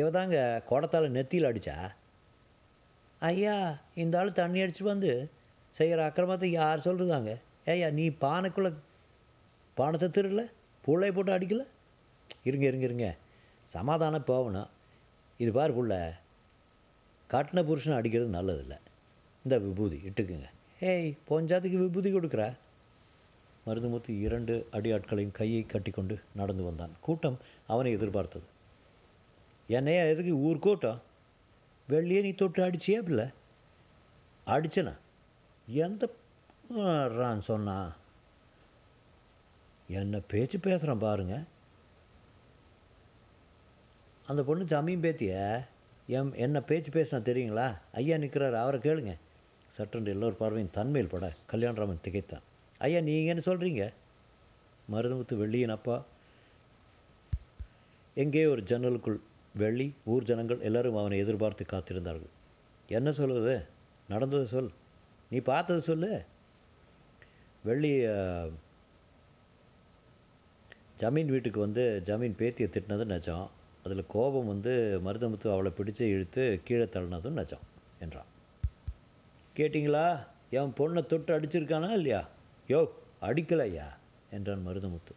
இவ 0.00 0.06
தாங்க 0.16 0.38
குடத்தால் 0.70 1.14
நெத்தியில் 1.16 1.48
அடித்தா 1.48 1.76
ஐயா 3.28 3.56
இந்த 4.02 4.16
ஆள் 4.20 4.38
தண்ணி 4.38 4.60
அடிச்சுட்டு 4.62 4.92
வந்து 4.94 5.10
செய்கிற 5.78 6.00
அக்கிரமத்தை 6.08 6.48
யார் 6.60 6.86
சொல்கிறதாங்க 6.86 7.32
ஏய்யா 7.72 7.88
நீ 7.98 8.04
பானைக்குள்ளே 8.24 8.70
பானத்தை 9.76 10.08
திருடல? 10.16 10.42
புள்ளைய 10.86 11.12
போட்டு 11.16 11.32
அடிக்கல? 11.34 11.64
இருங்க 12.48 12.64
இருங்க 12.70 12.84
இருங்க. 12.88 13.08
சமாதானம் 13.74 14.28
போகணும். 14.30 14.70
இது 15.42 15.50
பார் 15.58 15.76
புள்ள 15.76 15.94
கட்டின 17.34 17.62
புருஷனை 17.68 17.94
அடிக்கிறது 17.98 18.36
நல்லதில்லை. 18.38 18.78
இந்த 19.44 19.58
விபூதி 19.58 19.96
இட்டுக்குங்க. 19.96 20.48
ஏய் 20.80 21.16
பொஞ்சாத்துக்கு 21.28 21.76
விபூதி 21.76 22.14
கொடுக்குற? 22.14 22.56
மருதுமுத்து 23.66 24.20
இரண்டு 24.20 24.68
அடியாட்களையும் 24.72 25.32
கையை 25.32 25.66
கட்டிக்கொண்டு 25.66 26.20
நடந்து 26.34 26.62
வந்தான். 26.62 26.90
கூட்டம் 27.00 27.38
அவனை 27.66 27.92
எதிர்பார்த்தது. 27.92 28.44
என்னையா 29.66 30.02
எதுக்கு 30.02 30.36
ஊர் 30.36 30.58
கூட்டம்? 30.58 31.02
வெளியே 31.88 32.20
நீ 32.20 32.30
தொட்டு 32.32 32.66
அடிச்சியா 32.66 32.98
பிள்ளை? 32.98 33.24
அடிச்சனா? 34.46 34.94
எந்த 35.66 36.10
ரான் 37.08 37.40
சொன்னா? 37.40 37.92
என்ன 39.88 40.18
பேச்சு 40.18 40.58
பேசுகிறான் 40.58 40.98
பாருங்க. 40.98 41.42
அந்த 44.26 44.42
பொண்ணு 44.42 44.64
ஜமீன் 44.64 45.00
பேத்திய? 45.00 45.64
எம் 46.06 46.32
என்ன 46.32 46.60
பேச்சு 46.60 46.90
பேசினா 46.90 47.20
தெரியுங்களா? 47.20 47.78
ஐயா 47.92 48.16
நிற்கிறாரு 48.16 48.52
அவரை 48.52 48.80
கேளுங்க. 48.80 49.16
சட்டென்று 49.76 50.10
எல்லோர் 50.14 50.40
பார்வையும் 50.40 50.74
தன்மையில் 50.76 51.12
பட 51.12 51.26
கல்யாணராமன் 51.52 52.04
திகைத்தான். 52.06 52.46
ஐயா 52.86 53.00
நீங்கள் 53.06 53.30
என்ன 53.34 53.42
சொல்கிறீங்க 53.50 53.84
மருதமுத்து 54.92 55.34
வெள்ளியின் 55.42 55.74
அப்பா. 55.76 55.96
எங்கே 58.22 58.42
ஒரு 58.52 58.62
ஜன்னலுக்குள் 58.70 59.18
வெள்ளி 59.62 59.86
ஊர் 60.12 60.28
ஜனங்கள் 60.30 60.60
எல்லோரும் 60.68 60.98
அவனை 61.00 61.18
எதிர்பார்த்து 61.18 61.64
காத்திருந்தார்கள். 61.72 62.32
என்ன 62.98 63.10
சொல்லுது? 63.10 63.54
நடந்தது 64.08 64.46
சொல். 64.46 64.70
நீ 65.30 65.38
பார்த்தது 65.50 65.80
சொல்லு. 65.80 66.12
வெள்ளி 67.64 67.92
ஜமீன் 71.02 71.32
வீட்டுக்கு 71.34 71.60
வந்து 71.60 71.84
ஜமீன் 72.04 72.38
பேத்தியை 72.40 72.68
திட்டினது 72.74 73.04
நிஜம். 73.14 73.46
அதில் 73.84 74.10
கோபம் 74.14 74.50
வந்து 74.52 74.74
மருதமுத்து 75.06 75.48
அவளை 75.52 75.70
பிடிச்சி 75.78 76.04
இழுத்து 76.14 76.44
கீழே 76.64 76.84
தள்ளினதும் 76.84 77.38
நிஜம் 77.40 77.64
என்றான். 78.00 78.30
கேட்டிங்களா? 79.56 80.26
என் 80.50 80.72
பொண்ணை 80.76 81.06
தொட்டு 81.06 81.38
அடிச்சிருக்கானா 81.38 81.90
இல்லையா? 81.90 82.28
யோ 82.68 82.88
அடிக்கலையா? 83.22 83.86
என்றான் 84.30 84.66
மருதமுத்து. 84.66 85.12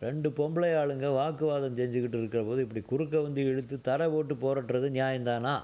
ரெண்டு 0.00 0.28
பொம்பளை 0.28 0.70
ஆளுங்க 0.76 1.08
வாக்குவாதம் 1.12 1.76
செஞ்சுக்கிட்டு 1.76 2.18
இருக்கிற 2.18 2.42
போது 2.42 2.62
இப்படி 2.62 2.80
குறுக்க 2.80 3.20
வந்து 3.20 3.44
இழுத்து 3.44 3.80
தரை 3.80 4.08
போட்டு 4.08 4.34
போராட்டுறது 4.34 4.88
நியாயம்தானா? 4.96 5.62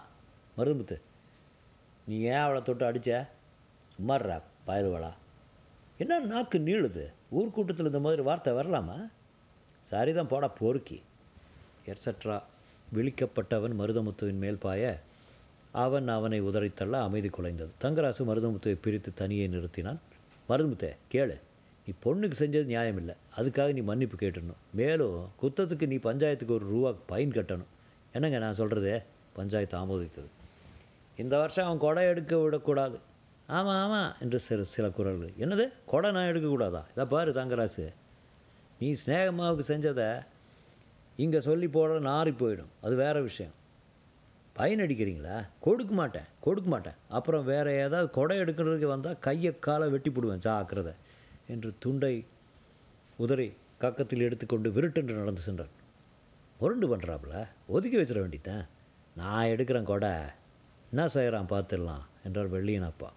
மருதமுத்து 0.59 1.01
நீ 2.07 2.19
ஏன் 2.21 2.45
அவளை 2.45 2.63
தொட்டு 2.63 2.91
அடிச்ச? 2.91 3.27
சும்மாடுறா 3.97 4.41
பயலுவளா 4.67 5.11
என்ன 5.99 6.19
நாக்கு 6.19 6.59
நீளுது? 6.59 7.05
ஊர்க்கூட்டத்தில் 7.35 7.87
இந்த 7.87 7.99
மாதிரி 7.99 8.23
வார்த்தை 8.23 8.53
வரலாமா? 8.55 9.11
சரிதான் 9.81 10.29
போடா 10.29 10.49
பொறுக்கி. 10.49 11.03
எட்ஸட்ரா 11.87 12.43
விழிக்கப்பட்டவன் 12.95 13.75
மருதமுத்துவின் 13.79 14.39
மேல் 14.39 14.59
பாய 14.59 14.99
அவன் 15.73 16.09
அவனை 16.09 16.43
உதறித்தள்ள 16.43 16.91
அமைதி 16.91 17.29
குலைந்தது. 17.29 17.69
தங்கராசு 17.83 18.25
மருதமுத்துவை 18.25 18.79
பிரித்து 18.81 19.15
தனியே 19.15 19.47
நிறுத்தினான். 19.47 19.97
மருதமுத்தே 20.49 20.97
கேளு 21.13 21.39
நீ 21.87 21.93
பொண்ணுக்கு 22.05 22.33
செஞ்சது 22.39 22.65
நியாயம் 22.65 22.97
இல்லை 22.97 23.15
அதுக்காக 23.37 23.73
நீ 23.73 23.81
மன்னிப்பு 23.81 24.27
கேட்டுடணும். 24.27 24.61
மேலும் 24.73 25.29
குத்தத்துக்கு 25.43 25.87
நீ 25.87 25.97
பஞ்சாயத்துக்கு 25.97 26.51
ஒரு 26.51 26.67
ரூபா 26.69 26.95
பயன் 27.07 27.31
கட்டணும். 27.31 27.71
என்னங்க 28.13 28.39
நான் 28.39 28.55
சொல்கிறதே 28.55 29.03
பஞ்சாயத்து 29.33 29.79
ஆமோதித்தது. 29.79 30.31
இந்த 31.17 31.39
வருஷம் 31.39 31.67
அவன் 31.67 31.79
கொடை 31.79 32.05
எடுக்க 32.05 32.39
விடக்கூடாது. 32.39 32.99
ஆமாம் 33.47 33.91
ஆமாம் 33.91 34.15
என்று 34.21 34.39
சில 34.39 34.65
சில 34.65 34.89
குரல்கள். 34.89 35.33
என்னது? 35.39 35.73
கொடை 35.87 36.13
நான் 36.13 36.27
எடுக்கக்கூடாதா? 36.27 36.83
இதை 36.93 37.05
பாரு 37.05 37.33
தங்கராசு. 37.33 37.93
நீ 38.79 38.93
ஸ்நேகமாவுக்கு 38.93 39.63
செஞ்சதை 39.69 40.27
இங்கே 41.17 41.41
சொல்லி 41.41 41.69
போட 41.69 41.93
நாரி 41.93 42.35
போயிடும். 42.39 42.73
அது 42.83 42.95
வேறு 42.95 43.23
விஷயம். 43.23 43.53
ஐன் 44.67 44.83
அடிக்கிறீங்களா 44.85 45.37
கொடுக்க 45.67 45.93
மாட்டேன் 46.01 46.29
கொடுக்க 46.47 46.69
மாட்டேன். 46.73 46.97
அப்புறம் 47.17 47.45
வேறு 47.51 47.71
ஏதாவது 47.85 48.09
கொடை 48.17 48.37
எடுக்கிறதுக்கு 48.43 48.89
வந்தால் 48.95 49.21
கையை 49.27 49.53
காலை 49.67 49.87
வெட்டி 49.95 50.11
போடுவேன் 50.11 50.43
ஜாக்கிரதை 50.47 50.95
என்று 51.55 51.71
துண்டை 51.85 52.15
உதறி 53.25 53.49
கக்கத்தில் 53.83 54.27
எடுத்துக்கொண்டு 54.27 54.69
விருட்டென்று 54.77 55.21
நடந்து 55.21 55.43
சென்றார் 55.47 55.73
முரண்டு 56.61 56.87
பண்ணுறாப்புல 56.93 57.35
ஒதுக்கி 57.75 57.97
வச்சிட 57.99 58.19
வேண்டித்தான் 58.25 58.65
நான் 59.21 59.51
எடுக்கிறேன் 59.53 59.89
கொடை 59.93 60.13
என்ன 60.93 61.07
செய்கிறான் 61.15 61.51
பார்த்துடலாம் 61.53 62.05
என்றார் 62.27 62.53
வெள்ளியன் 62.55 62.89
அப்பா. 62.91 63.09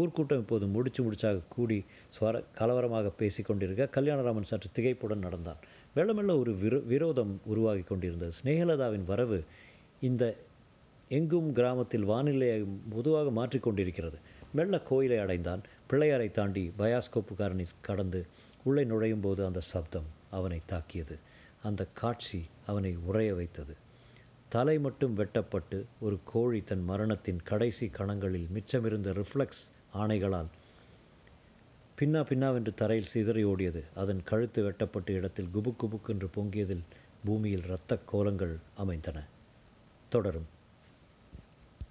ஊர்க்கூட்டம் 0.00 0.42
இப்போது 0.42 0.66
முடிச்சு 0.74 1.00
முடிச்சாக 1.06 1.40
கூடி 1.54 1.78
சுவர 2.16 2.34
கலவரமாக 2.58 3.08
பேசி 3.20 3.40
கொண்டிருக்க 3.42 3.88
கல்யாணராமன் 3.96 4.48
சற்று 4.50 4.68
திகைப்புடன் 4.76 5.24
நடந்தான். 5.26 5.60
மெல்ல 5.96 6.12
மெல்ல 6.18 6.36
ஒரு 6.42 6.52
விரோ 6.62 6.78
விரோதம் 6.92 7.32
உருவாகி 7.52 7.84
கொண்டிருந்தது. 7.90 8.32
ஸ்னேகலதாவின் 8.40 9.06
வரவு 9.10 9.38
இந்த 10.08 10.24
எங்கும் 11.12 11.52
கிராமத்தில் 11.52 12.08
வானிலையை 12.08 12.66
பொதுவாக 12.90 13.30
மாற்றிக்கொண்டிருக்கிறது. 13.30 14.18
மெல்ல 14.52 14.80
கோயிலை 14.80 15.18
அடைந்தான். 15.18 15.62
பிள்ளையாரை 15.90 16.30
தாண்டி 16.30 16.72
பயாஸ்கோப்புக்காரனை 16.78 17.64
கடந்து 17.80 18.26
உள்ளே 18.64 18.84
நுழையும் 18.84 19.20
போது 19.20 19.46
அந்த 19.46 19.60
சப்தம் 19.60 20.04
அவனை 20.30 20.60
தாக்கியது. 20.66 21.18
அந்த 21.62 21.86
காட்சி 21.92 22.44
அவனை 22.66 22.96
உறைய 22.96 23.34
வைத்தது. 23.34 23.76
தலை 24.48 24.78
மட்டும் 24.78 25.14
வெட்டப்பட்டு 25.14 25.84
ஒரு 26.00 26.18
கோழி 26.24 26.62
தன் 26.62 26.84
மரணத்தின் 26.84 27.42
கடைசி 27.42 27.86
கணங்களில் 27.86 28.48
மிச்சமிருந்த 28.54 29.12
ரிஃப்ளெக்ஸ் 29.12 29.62
ஆணைகளால் 29.94 30.50
பின்னா 31.98 32.22
பின்னாவென்று 32.22 32.74
தரையில் 32.74 33.06
சிதறி 33.06 33.44
ஓடியது. 33.44 33.82
அதன் 33.94 34.22
கழுத்து 34.22 34.62
வெட்டப்பட்ட 34.62 35.12
இடத்தில் 35.12 35.48
குபுக் 35.54 35.84
குபுக் 35.84 36.08
என்று 36.08 36.30
பொங்கியதில் 36.36 36.84
பூமியில் 37.24 37.64
இரத்த 37.64 37.98
கோலங்கள் 38.04 38.56
அமைந்தன. 38.76 39.26
தொடரும். 40.08 40.60